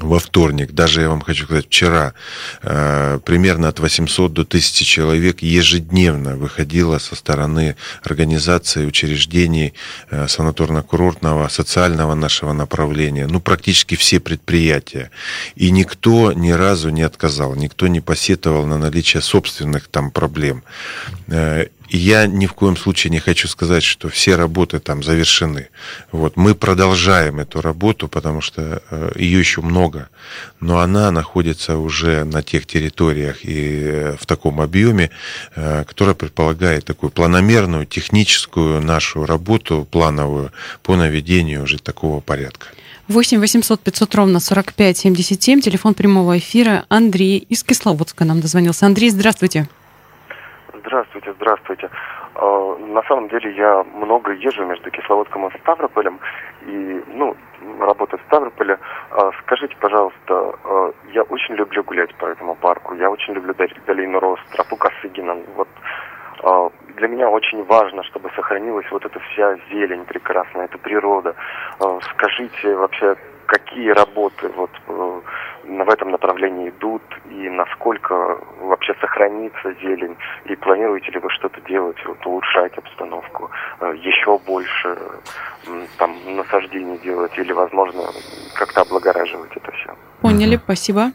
во 0.00 0.18
вторник, 0.18 0.72
даже 0.72 1.02
я 1.02 1.08
вам 1.08 1.20
хочу 1.20 1.44
сказать, 1.44 1.66
вчера, 1.66 2.14
э, 2.62 3.18
примерно 3.24 3.68
от 3.68 3.80
800 3.80 4.32
до 4.32 4.44
1000 4.44 4.84
человек 4.84 5.42
ежедневно 5.42 6.36
выходило 6.36 6.98
со 6.98 7.16
стороны 7.16 7.76
организаций, 8.02 8.86
учреждений 8.86 9.74
э, 10.10 10.26
санаторно-курортного, 10.26 11.48
социального 11.48 12.14
нашего 12.14 12.52
направления, 12.52 13.26
ну, 13.26 13.40
практически 13.40 13.94
все 13.94 14.20
предприятия. 14.20 15.10
И 15.54 15.70
никто 15.70 16.32
ни 16.32 16.50
разу 16.50 16.90
не 16.90 17.02
отказал, 17.02 17.54
никто 17.54 17.86
не 17.88 18.00
посетовал 18.00 18.66
на 18.66 18.78
наличие 18.78 19.22
собственных 19.22 19.88
там 19.88 20.10
проблем. 20.10 20.62
Э, 21.28 21.66
я 21.88 22.26
ни 22.26 22.46
в 22.46 22.52
коем 22.54 22.76
случае 22.76 23.10
не 23.10 23.18
хочу 23.18 23.48
сказать, 23.48 23.82
что 23.82 24.08
все 24.08 24.36
работы 24.36 24.78
там 24.78 25.02
завершены. 25.02 25.68
Вот. 26.12 26.36
Мы 26.36 26.54
продолжаем 26.54 27.40
эту 27.40 27.60
работу, 27.60 28.08
потому 28.08 28.40
что 28.40 28.82
э, 28.90 29.12
ее 29.16 29.38
еще 29.38 29.62
много, 29.62 30.08
но 30.60 30.80
она 30.80 31.10
находится 31.10 31.76
уже 31.76 32.24
на 32.24 32.42
тех 32.42 32.66
территориях 32.66 33.44
и 33.44 33.82
э, 33.84 34.16
в 34.20 34.26
таком 34.26 34.60
объеме, 34.60 35.10
э, 35.54 35.84
которая 35.84 36.14
предполагает 36.14 36.84
такую 36.84 37.10
планомерную, 37.10 37.86
техническую 37.86 38.82
нашу 38.82 39.24
работу, 39.26 39.86
плановую 39.90 40.52
по 40.82 40.96
наведению 40.96 41.62
уже 41.62 41.78
такого 41.78 42.20
порядка. 42.20 42.66
8 43.08 43.38
800 43.38 43.80
500 43.80 44.14
ровно 44.16 44.40
45 44.40 44.98
77, 44.98 45.60
телефон 45.60 45.94
прямого 45.94 46.38
эфира. 46.38 46.84
Андрей 46.88 47.38
из 47.38 47.62
Кисловодска 47.62 48.24
нам 48.24 48.40
дозвонился. 48.40 48.86
Андрей, 48.86 49.10
здравствуйте. 49.10 49.68
Здравствуйте, 50.86 51.32
здравствуйте. 51.32 51.90
А, 52.36 52.76
на 52.78 53.02
самом 53.02 53.28
деле 53.28 53.50
я 53.56 53.84
много 53.94 54.30
езжу 54.30 54.64
между 54.64 54.88
Кисловодском 54.92 55.48
и 55.48 55.58
Ставрополем. 55.58 56.20
И, 56.62 57.02
ну, 57.08 57.36
работаю 57.80 58.20
в 58.22 58.26
Ставрополе. 58.26 58.78
А, 59.10 59.32
скажите, 59.42 59.74
пожалуйста, 59.80 60.14
а, 60.30 60.92
я 61.12 61.22
очень 61.24 61.56
люблю 61.56 61.82
гулять 61.82 62.14
по 62.14 62.26
этому 62.26 62.54
парку. 62.54 62.94
Я 62.94 63.10
очень 63.10 63.34
люблю 63.34 63.52
долину 63.84 64.20
Рост, 64.20 64.42
тропу 64.52 64.76
Косыгина. 64.76 65.36
Вот 65.56 65.68
для 66.96 67.08
меня 67.08 67.30
очень 67.30 67.64
важно, 67.64 68.02
чтобы 68.04 68.30
сохранилась 68.36 68.86
вот 68.90 69.04
эта 69.04 69.18
вся 69.18 69.56
зелень 69.70 70.04
прекрасная, 70.04 70.66
эта 70.66 70.76
природа. 70.76 71.34
Скажите 72.12 72.76
вообще, 72.76 73.16
какие 73.46 73.90
работы 73.90 74.48
вот 74.48 74.70
э, 74.88 75.20
в 75.64 75.88
этом 75.88 76.10
направлении 76.10 76.68
идут 76.70 77.02
и 77.30 77.48
насколько 77.48 78.38
вообще 78.60 78.94
сохранится 79.00 79.74
зелень 79.82 80.16
и 80.44 80.56
планируете 80.56 81.10
ли 81.12 81.18
вы 81.18 81.30
что-то 81.30 81.60
делать, 81.62 81.96
вот, 82.06 82.24
улучшать 82.26 82.76
обстановку, 82.76 83.50
э, 83.80 83.94
еще 84.02 84.38
больше 84.46 84.98
там 85.98 86.16
насаждений 86.36 86.98
делать 86.98 87.32
или, 87.38 87.52
возможно, 87.52 88.02
как-то 88.54 88.82
облагораживать 88.82 89.50
это 89.56 89.72
все. 89.72 89.96
Поняли, 90.20 90.60
спасибо. 90.62 91.12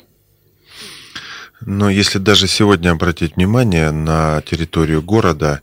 Но 1.64 1.90
если 1.90 2.18
даже 2.18 2.48
сегодня 2.48 2.92
обратить 2.92 3.36
внимание 3.36 3.92
на 3.92 4.42
территорию 4.42 5.02
города, 5.02 5.62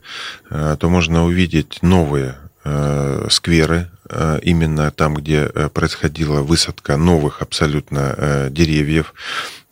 э, 0.49 0.75
то 0.79 0.89
можно 0.89 1.25
увидеть 1.25 1.79
новые 1.81 2.35
скверы, 3.29 3.87
именно 4.43 4.91
там, 4.91 5.15
где 5.15 5.49
э, 5.53 5.69
происходила 5.69 6.41
высадка 6.41 6.97
новых 6.97 7.41
абсолютно 7.41 8.15
э, 8.17 8.49
деревьев. 8.49 9.13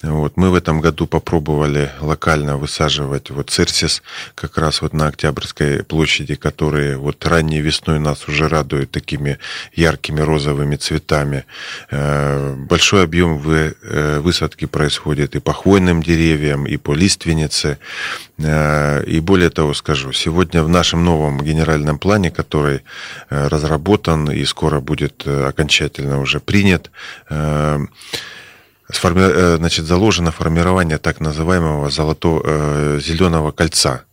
Вот. 0.04 0.38
Мы 0.38 0.52
в 0.52 0.56
этом 0.56 0.80
году 0.80 1.08
попробовали 1.08 1.92
локально 2.02 2.58
высаживать 2.58 3.32
вот 3.32 3.50
церсис 3.50 4.04
как 4.36 4.60
раз 4.60 4.84
вот 4.84 4.94
на 4.94 5.08
Октябрьской 5.08 5.84
площади, 5.84 6.36
которые 6.36 6.98
вот 6.98 7.26
ранней 7.26 7.62
весной 7.62 7.98
нас 7.98 8.28
уже 8.28 8.48
радуют 8.48 8.92
такими 8.92 9.40
яркими 9.74 10.22
розовыми 10.22 10.76
цветами. 10.76 11.46
Большой 11.90 13.06
объем 13.06 13.40
высадки 13.40 14.66
происходит 14.66 15.36
и 15.36 15.40
по 15.40 15.54
хвойным 15.54 16.04
деревьям, 16.04 16.68
и 16.68 16.78
по 16.78 16.94
лиственнице. 16.94 17.80
И 18.38 19.20
более 19.24 19.50
того 19.50 19.74
скажу, 19.74 20.14
сегодня 20.14 20.62
в 20.62 20.70
нашем 20.70 21.04
новом 21.04 21.42
генеральном 21.42 21.98
плане, 21.98 22.30
который 22.30 22.84
разработан 23.30 24.30
и 24.30 24.46
скоро 24.46 24.80
будет 24.80 25.24
э, 25.26 25.48
окончательно 25.48 26.22
уже 26.22 26.40
принят. 26.40 26.92
Э, 28.90 28.94
сформи... 28.94 29.22
Э, 29.22 29.58
значит, 29.58 29.86
заложено 29.86 30.32
формирование 30.32 30.98
так 30.98 31.20
называемого 31.20 31.90
золото 31.90 33.00
зеленого 33.00 33.52
кольца. 33.52 34.04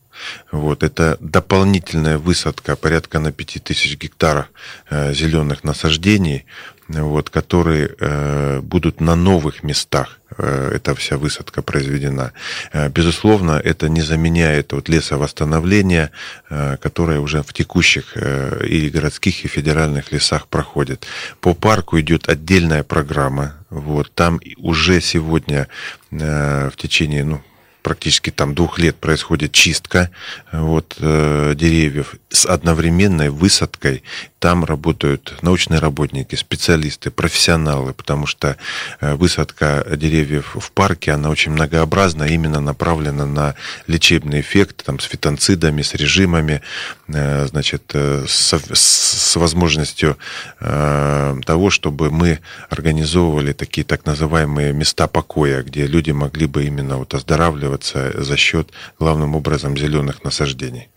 Вот, 0.53 0.83
это 0.83 1.17
дополнительная 1.21 2.19
высадка 2.19 2.77
порядка 2.77 3.19
на 3.19 3.33
5000 3.33 3.97
гектаров 3.99 4.47
зеленых 4.91 5.65
насаждений 5.65 6.47
вот, 6.89 7.31
которые 7.31 7.95
э, 7.99 8.61
будут 8.61 9.01
на 9.01 9.15
новых 9.15 9.63
местах 9.63 10.21
э, 10.37 10.73
эта 10.75 10.95
вся 10.95 11.17
высадка 11.17 11.63
произведена. 11.63 12.33
Э, 12.73 12.89
безусловно, 12.89 13.53
это 13.53 13.89
не 13.89 14.03
заменяет 14.03 14.73
вот 14.73 14.89
лесовосстановление, 14.89 16.11
э, 16.51 16.77
которое 16.77 17.21
уже 17.21 17.43
в 17.43 17.53
текущих 17.53 18.17
и 18.17 18.91
городских, 18.91 19.45
и 19.45 19.49
федеральных 19.49 20.13
лесах 20.13 20.47
проходит. 20.47 21.07
По 21.41 21.55
парку 21.55 21.99
идет 22.01 22.29
отдельная 22.29 22.83
программа. 22.83 23.55
Вот, 23.71 24.13
там 24.15 24.41
уже 24.59 25.01
сегодня 25.01 25.69
в 26.11 26.73
течение 26.77 27.25
ну, 27.25 27.43
практически 27.83 28.31
там 28.31 28.55
двух 28.55 28.79
лет 28.79 28.97
происходит 28.97 29.53
чистка 29.53 30.11
вот, 30.53 30.95
деревьев 30.99 32.15
с 32.35 32.47
одновременной 32.47 33.31
высадкой. 33.31 34.03
Там 34.39 34.65
работают 34.65 35.35
научные 35.43 35.81
работники, 35.81 36.35
специалисты, 36.35 37.11
профессионалы, 37.11 37.95
потому 37.95 38.27
что 38.27 38.57
э, 39.01 39.15
высадка 39.15 39.87
деревьев 39.97 40.55
в 40.55 40.71
парке, 40.73 41.13
она 41.13 41.31
очень 41.31 41.53
многообразна, 41.53 42.25
именно 42.25 42.61
направлена 42.61 43.25
на 43.25 43.55
лечебный 43.87 44.41
эффект, 44.41 44.85
там, 44.85 45.01
с 45.01 45.05
фитонцидами, 45.05 45.83
с 45.83 45.95
режимами, 45.95 46.61
э, 47.09 47.47
значит, 47.47 47.91
э, 47.95 48.27
с, 48.29 48.53
с 48.53 49.37
возможностью 49.37 50.17
того, 50.61 51.71
чтобы 51.71 52.11
мы 52.11 52.41
организовывали 52.71 53.53
такие 53.53 53.85
так 53.85 54.07
называемые 54.07 54.73
места 54.73 55.07
покоя, 55.07 55.63
где 55.63 55.87
люди 55.87 56.11
могли 56.11 56.47
бы 56.47 56.65
именно 56.65 56.97
вот 56.97 57.15
оздоравливать 57.15 57.55
восстанавливаться 57.55 58.23
за 58.23 58.37
счет, 58.37 58.71
главным 58.99 59.35
образом, 59.35 59.77
зеленых 59.77 60.25
насаждений. 60.25 60.89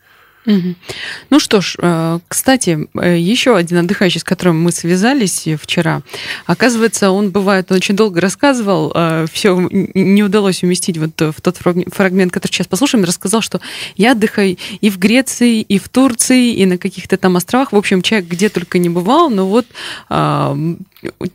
Ну 1.29 1.39
что 1.39 1.61
ж, 1.61 1.75
э, 1.77 2.19
кстати, 2.27 2.87
э, 2.95 3.17
еще 3.17 3.55
один 3.55 3.79
отдыхающий, 3.79 4.19
с 4.19 4.23
которым 4.23 4.61
мы 4.61 4.71
связались 4.71 5.47
вчера, 5.61 6.01
оказывается, 6.45 7.11
он 7.11 7.31
бывает, 7.31 7.71
он 7.71 7.77
очень 7.77 7.95
долго 7.95 8.21
рассказывал, 8.21 8.93
все 9.31 9.67
не 9.71 10.23
удалось 10.23 10.63
уместить 10.63 10.97
вот 10.97 11.19
в 11.19 11.41
тот 11.41 11.57
фраг- 11.57 11.93
фрагмент, 11.93 12.31
который 12.31 12.53
сейчас 12.53 12.67
послушаем, 12.67 13.03
рассказал, 13.03 13.41
что 13.41 13.59
я 13.95 14.13
отдыхаю 14.13 14.57
и 14.81 14.89
в 14.89 14.97
Греции, 14.97 15.61
и 15.61 15.79
в 15.79 15.89
Турции, 15.89 16.53
и 16.53 16.65
на 16.65 16.77
каких-то 16.77 17.17
там 17.17 17.35
островах. 17.35 17.71
В 17.71 17.75
общем, 17.75 18.01
человек 18.01 18.29
где 18.29 18.49
только 18.49 18.77
не 18.77 18.89
бывал, 18.89 19.29
но 19.29 19.47
вот 19.47 19.65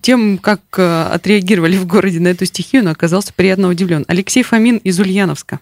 тем, 0.01 0.39
как 0.39 0.61
э, 0.77 1.05
отреагировали 1.05 1.77
в 1.77 1.87
городе 1.87 2.21
на 2.21 2.29
эту 2.29 2.47
стихию, 2.47 2.83
он 2.83 2.89
оказался 2.89 3.33
приятно 3.33 3.69
удивлен. 3.69 4.05
Алексей 4.09 4.43
Фомин 4.43 4.79
из 4.79 4.99
Ульяновска. 4.99 5.61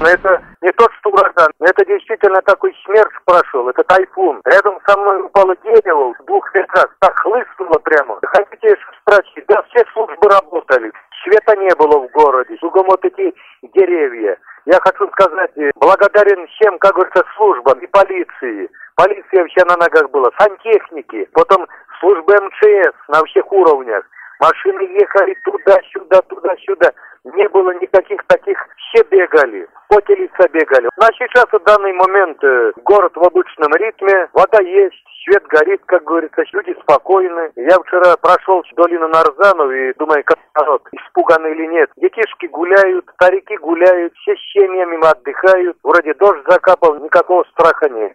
Но 0.00 0.08
это 0.08 0.42
не 0.60 0.70
тот, 0.72 0.92
что 1.00 1.10
ураган. 1.10 1.48
Это 1.60 1.84
действительно 1.86 2.42
такой 2.42 2.74
смерч 2.84 3.12
прошел. 3.24 3.68
Это 3.68 3.82
тайфун. 3.84 4.40
Рядом 4.44 4.78
со 4.86 4.98
мной 4.98 5.22
упало 5.22 5.56
дерево 5.64 6.14
в 6.14 6.24
двух 6.26 6.54
метрах. 6.54 6.94
Так 7.00 7.18
хлыстнуло 7.18 7.78
прямо. 7.78 8.18
Хотите 8.22 8.76
спросить? 9.00 9.44
Да, 9.48 9.62
все 9.70 9.84
службы 9.92 10.28
работали. 10.28 10.92
Света 11.24 11.56
не 11.56 11.74
было 11.76 12.06
в 12.06 12.10
городе. 12.12 12.56
Кругом 12.58 12.86
вот 12.86 13.04
эти 13.04 13.34
деревья. 13.74 14.38
Я 14.66 14.78
хочу 14.82 15.08
сказать, 15.12 15.52
э, 15.56 15.70
благодарен 15.76 16.46
всем, 16.48 16.78
как 16.78 16.94
говорится, 16.94 17.24
службам 17.36 17.78
и 17.78 17.86
полиции. 17.86 18.68
Полиция 18.96 19.44
вся 19.46 19.64
на 19.66 19.76
ногах 19.76 20.10
была, 20.10 20.30
сантехники, 20.38 21.28
потом 21.32 21.66
службы 22.00 22.34
МЧС 22.34 22.94
на 23.08 23.24
всех 23.24 23.50
уровнях. 23.52 24.04
Машины 24.40 24.82
ехали 25.00 25.36
туда-сюда, 25.44 26.20
туда-сюда. 26.22 26.92
Не 27.34 27.48
было 27.48 27.72
никаких 27.80 28.22
таких, 28.28 28.56
все 28.78 29.02
бегали, 29.10 29.66
потелиться 29.88 30.48
бегали. 30.52 30.88
На 30.96 31.08
сейчас 31.18 31.46
в 31.50 31.64
данный 31.64 31.92
момент 31.92 32.38
э, 32.44 32.72
город 32.84 33.12
в 33.16 33.26
обычном 33.26 33.72
ритме, 33.74 34.28
вода 34.32 34.62
есть, 34.62 34.94
свет 35.24 35.42
горит, 35.48 35.80
как 35.86 36.04
говорится, 36.04 36.42
люди 36.52 36.72
спокойны. 36.82 37.50
Я 37.56 37.76
вчера 37.80 38.16
прошел 38.18 38.62
долину 38.76 39.08
Нарзанов 39.08 39.72
и 39.72 39.92
думаю, 39.98 40.22
как 40.24 40.38
народ, 40.54 40.82
испуган 40.92 41.44
или 41.46 41.66
нет. 41.66 41.90
Детишки 41.96 42.46
гуляют, 42.46 43.04
старики 43.14 43.56
гуляют, 43.56 44.14
все 44.22 44.36
с 44.36 44.52
семьями 44.52 45.04
отдыхают. 45.04 45.76
Вроде 45.82 46.14
дождь 46.14 46.44
закапал, 46.48 46.96
никакого 47.02 47.44
страха 47.52 47.88
нет. 47.88 48.14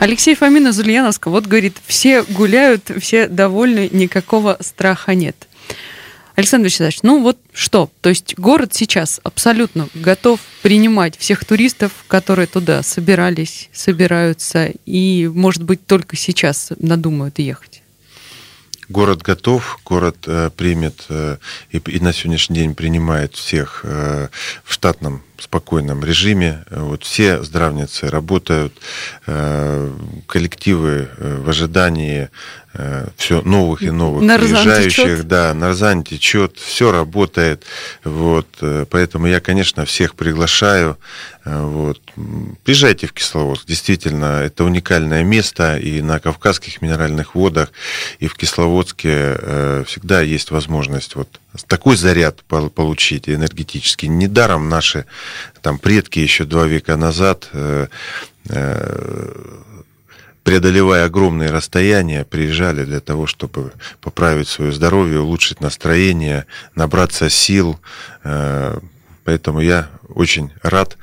Алексей 0.00 0.34
Фомин 0.34 0.68
из 0.68 0.80
Ульяновска 0.80 1.28
вот 1.28 1.44
говорит, 1.44 1.74
все 1.86 2.22
гуляют, 2.22 2.84
все 2.98 3.28
довольны, 3.28 3.90
никакого 3.92 4.56
страха 4.60 5.14
нет. 5.14 5.36
Александр 6.34 6.66
Вячеславович, 6.66 7.02
ну 7.02 7.22
вот 7.22 7.38
что? 7.52 7.90
То 8.00 8.08
есть 8.08 8.38
город 8.38 8.72
сейчас 8.74 9.20
абсолютно 9.22 9.88
готов 9.94 10.40
принимать 10.62 11.16
всех 11.16 11.44
туристов, 11.44 11.92
которые 12.08 12.46
туда 12.46 12.82
собирались, 12.82 13.68
собираются, 13.72 14.72
и, 14.86 15.28
может 15.32 15.62
быть, 15.62 15.86
только 15.86 16.16
сейчас 16.16 16.72
надумают 16.78 17.38
ехать? 17.38 17.82
Город 18.88 19.22
готов, 19.22 19.78
город 19.84 20.16
э, 20.26 20.50
примет 20.54 21.06
э, 21.08 21.38
и, 21.70 21.78
и 21.78 22.00
на 22.00 22.12
сегодняшний 22.12 22.56
день 22.56 22.74
принимает 22.74 23.34
всех 23.34 23.80
э, 23.84 24.28
в 24.64 24.72
штатном 24.72 25.22
спокойном 25.42 26.04
режиме. 26.04 26.64
Вот 26.70 27.04
все 27.04 27.42
здравницы 27.42 28.08
работают, 28.08 28.72
э, 29.26 29.92
коллективы 30.26 31.08
э, 31.16 31.40
в 31.44 31.48
ожидании 31.48 32.28
э, 32.74 33.08
все 33.16 33.42
новых 33.42 33.82
и 33.82 33.90
новых 33.90 34.22
Нарзан 34.22 34.64
приезжающих. 34.64 34.92
течет? 35.04 35.28
Да, 35.28 35.52
Нарзан 35.54 36.04
течет, 36.04 36.56
все 36.58 36.90
работает. 36.92 37.64
Вот, 38.04 38.46
э, 38.60 38.86
поэтому 38.90 39.26
я, 39.26 39.40
конечно, 39.40 39.84
всех 39.84 40.14
приглашаю. 40.14 40.98
Э, 41.44 41.60
Вот. 41.62 42.00
Приезжайте 42.64 43.06
в 43.06 43.12
Кисловодск. 43.12 43.66
Действительно, 43.66 44.42
это 44.42 44.64
уникальное 44.64 45.24
место 45.24 45.76
и 45.78 46.00
на 46.02 46.20
Кавказских 46.20 46.80
минеральных 46.82 47.34
водах, 47.34 47.72
и 48.20 48.26
в 48.28 48.34
Кисловодске 48.34 49.08
э, 49.38 49.84
всегда 49.86 50.20
есть 50.20 50.50
возможность 50.50 51.16
вот 51.16 51.28
такой 51.66 51.96
заряд 51.96 52.42
пол- 52.44 52.70
получить 52.70 53.28
энергетический. 53.28 54.08
Недаром 54.08 54.68
наши 54.68 55.04
там 55.60 55.78
предки 55.78 56.18
еще 56.18 56.44
два 56.44 56.66
века 56.66 56.96
назад 56.96 57.48
э, 57.52 57.86
э, 58.48 59.32
преодолевая 60.42 61.06
огромные 61.06 61.50
расстояния, 61.50 62.24
приезжали 62.24 62.84
для 62.84 63.00
того, 63.00 63.26
чтобы 63.26 63.72
поправить 64.00 64.48
свое 64.48 64.72
здоровье, 64.72 65.20
улучшить 65.20 65.60
настроение, 65.60 66.46
набраться 66.74 67.30
сил. 67.30 67.78
Поэтому 69.24 69.60
я 69.60 69.88
очень 70.08 70.50
рад 70.62 70.96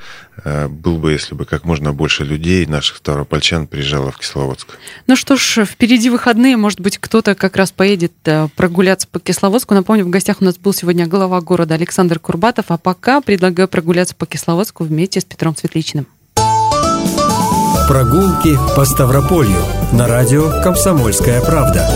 э, 0.44 0.68
был 0.68 0.98
бы, 0.98 1.14
если 1.14 1.36
бы 1.36 1.46
как 1.46 1.64
можно 1.64 1.94
больше 1.94 2.24
людей, 2.24 2.66
наших 2.66 2.98
ставропольчан, 2.98 3.68
приезжало 3.68 4.12
в 4.12 4.18
Кисловодск. 4.18 4.78
Ну 5.08 5.16
что 5.16 5.36
ж, 5.36 5.66
впереди 5.66 6.10
выходные, 6.10 6.58
может 6.58 6.82
быть, 6.82 6.98
кто-то 6.98 7.36
как 7.36 7.56
раз 7.56 7.72
поедет 7.72 8.14
э, 8.26 8.50
прогуляться 8.56 9.08
по 9.08 9.20
Кисловодску. 9.20 9.74
Напомню, 9.74 10.06
в 10.06 10.10
гостях 10.10 10.42
у 10.42 10.46
нас 10.46 10.58
был 10.58 10.74
сегодня 10.74 11.08
глава 11.08 11.40
города 11.42 11.76
Александр 11.76 12.20
Курбатов, 12.20 12.66
а 12.70 12.78
пока 12.78 13.22
предлагаю 13.22 13.68
прогуляться 13.68 14.16
по 14.16 14.26
Кисловодску 14.26 14.84
вместе 14.84 15.22
с 15.22 15.26
Петром 15.26 15.56
Светличным. 15.56 16.06
Прогулки 17.88 18.56
по 18.76 18.86
Ставрополью 18.86 19.64
на 19.94 20.08
радио 20.08 20.62
«Комсомольская 20.62 21.42
правда». 21.42 21.90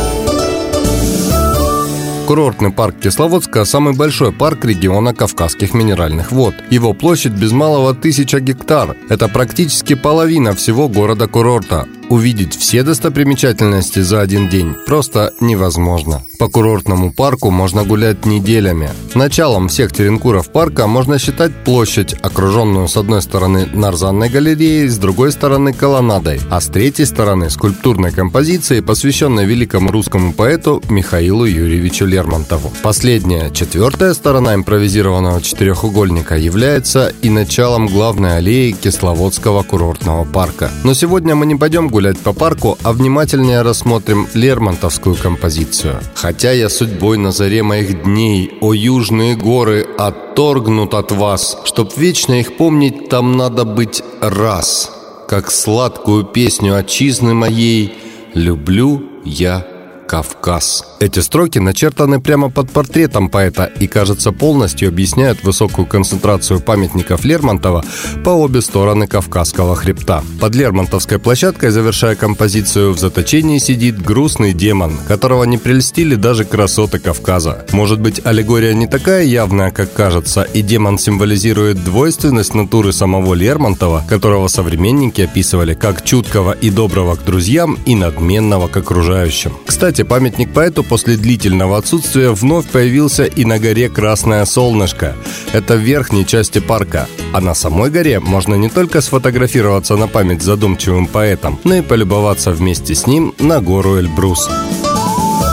Курортный 2.33 2.71
парк 2.71 2.95
Кисловодска– 2.99 3.63
самый 3.63 3.93
большой 3.93 4.31
парк 4.31 4.65
региона 4.65 5.13
Кавказских 5.13 5.75
минеральных 5.75 6.31
вод. 6.31 6.55
Его 6.71 6.95
площадь 6.95 7.33
без 7.33 7.51
малого 7.51 7.93
тысяча 7.93 8.39
гектар. 8.39 8.97
Это 9.07 9.27
практически 9.27 9.93
половина 9.93 10.55
всего 10.55 10.89
города-курорта. 10.89 11.87
Увидеть 12.09 12.55
все 12.55 12.81
достопримечательности 12.81 13.99
за 13.99 14.21
один 14.21 14.49
день 14.49 14.73
просто 14.87 15.31
невозможно. 15.41 16.23
По 16.39 16.49
курортному 16.49 17.13
парку 17.13 17.51
можно 17.51 17.83
гулять 17.83 18.25
неделями. 18.25 18.89
Началом 19.13 19.67
всех 19.67 19.91
теренкуров 19.91 20.49
парка 20.49 20.87
можно 20.87 21.19
считать 21.19 21.63
площадь, 21.63 22.13
окруженную 22.21 22.87
с 22.87 22.97
одной 22.97 23.21
стороны 23.21 23.67
нарзанной 23.73 24.29
галереей, 24.29 24.87
с 24.87 24.97
другой 24.97 25.31
стороны 25.31 25.73
колоннадой, 25.73 26.41
а 26.49 26.59
с 26.59 26.67
третьей 26.67 27.05
стороны 27.05 27.49
скульптурной 27.49 28.11
композицией, 28.11 28.81
посвященной 28.81 29.45
великому 29.45 29.91
русскому 29.91 30.33
поэту 30.33 30.81
Михаилу 30.89 31.45
Юрьевичу 31.45 32.05
Лермонтову. 32.05 32.73
Последняя, 32.81 33.51
четвертая 33.51 34.13
сторона 34.13 34.55
импровизированного 34.55 35.41
четырехугольника 35.41 36.35
является 36.35 37.13
и 37.21 37.29
началом 37.29 37.87
главной 37.87 38.37
аллеи 38.37 38.71
Кисловодского 38.71 39.63
курортного 39.63 40.25
парка. 40.25 40.71
Но 40.83 40.93
сегодня 40.93 41.35
мы 41.35 41.45
не 41.45 41.55
пойдем 41.55 41.89
гулять 41.89 42.17
по 42.19 42.33
парку, 42.33 42.77
а 42.83 42.91
внимательнее 42.91 43.61
рассмотрим 43.61 44.27
Лермонтовскую 44.33 45.15
композицию. 45.15 45.99
Хотя 46.23 46.53
я 46.53 46.69
судьбой 46.69 47.17
на 47.17 47.33
заре 47.33 47.63
моих 47.63 48.03
дней, 48.03 48.57
о 48.61 48.73
южные 48.73 49.35
горы, 49.35 49.85
отторгнут 49.97 50.93
от 50.93 51.11
вас, 51.11 51.57
чтоб 51.65 51.97
вечно 51.97 52.39
их 52.39 52.55
помнить, 52.55 53.09
там 53.09 53.35
надо 53.35 53.65
быть 53.65 54.01
раз. 54.21 54.89
Как 55.27 55.51
сладкую 55.51 56.23
песню 56.23 56.77
отчизны 56.77 57.33
моей 57.33 57.93
люблю 58.33 59.03
я 59.25 59.67
Кавказ. 60.13 60.85
Эти 60.99 61.21
строки 61.21 61.57
начертаны 61.57 62.21
прямо 62.21 62.51
под 62.51 62.69
портретом 62.69 63.29
поэта 63.29 63.71
и, 63.79 63.87
кажется, 63.87 64.31
полностью 64.31 64.89
объясняют 64.89 65.43
высокую 65.43 65.87
концентрацию 65.87 66.59
памятников 66.59 67.25
Лермонтова 67.25 67.83
по 68.23 68.29
обе 68.29 68.61
стороны 68.61 69.07
Кавказского 69.07 69.75
хребта. 69.75 70.23
Под 70.39 70.53
Лермонтовской 70.53 71.17
площадкой, 71.17 71.71
завершая 71.71 72.13
композицию, 72.13 72.93
в 72.93 72.99
заточении 72.99 73.57
сидит 73.57 74.03
грустный 74.03 74.53
демон, 74.53 74.99
которого 75.07 75.45
не 75.45 75.57
прельстили 75.57 76.13
даже 76.13 76.45
красоты 76.45 76.99
Кавказа. 76.99 77.65
Может 77.71 77.99
быть, 77.99 78.21
аллегория 78.23 78.75
не 78.75 78.85
такая 78.85 79.23
явная, 79.23 79.71
как 79.71 79.93
кажется, 79.93 80.43
и 80.43 80.61
демон 80.61 80.99
символизирует 80.99 81.83
двойственность 81.83 82.53
натуры 82.53 82.93
самого 82.93 83.33
Лермонтова, 83.33 84.03
которого 84.07 84.47
современники 84.47 85.21
описывали 85.21 85.73
как 85.73 86.05
чуткого 86.05 86.51
и 86.51 86.69
доброго 86.69 87.15
к 87.15 87.25
друзьям 87.25 87.79
и 87.87 87.95
надменного 87.95 88.67
к 88.67 88.77
окружающим. 88.77 89.53
Кстати, 89.65 90.02
памятник 90.03 90.53
поэту 90.53 90.83
после 90.83 91.17
длительного 91.17 91.77
отсутствия 91.77 92.31
вновь 92.31 92.67
появился 92.67 93.25
и 93.25 93.45
на 93.45 93.59
горе 93.59 93.89
Красное 93.89 94.45
Солнышко. 94.45 95.15
Это 95.53 95.75
в 95.75 95.79
верхней 95.79 96.25
части 96.25 96.59
парка. 96.59 97.07
А 97.33 97.41
на 97.41 97.53
самой 97.53 97.89
горе 97.89 98.19
можно 98.19 98.55
не 98.55 98.69
только 98.69 99.01
сфотографироваться 99.01 99.95
на 99.95 100.07
память 100.07 100.41
задумчивым 100.41 101.07
поэтом, 101.07 101.59
но 101.63 101.75
и 101.75 101.81
полюбоваться 101.81 102.51
вместе 102.51 102.95
с 102.95 103.07
ним 103.07 103.33
на 103.39 103.61
гору 103.61 103.97
Эльбрус. 103.97 104.49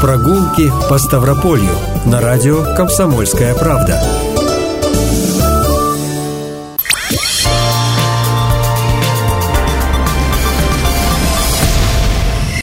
Прогулки 0.00 0.70
по 0.88 0.98
Ставрополью 0.98 1.72
на 2.06 2.20
радио 2.20 2.64
«Комсомольская 2.76 3.54
правда». 3.54 4.02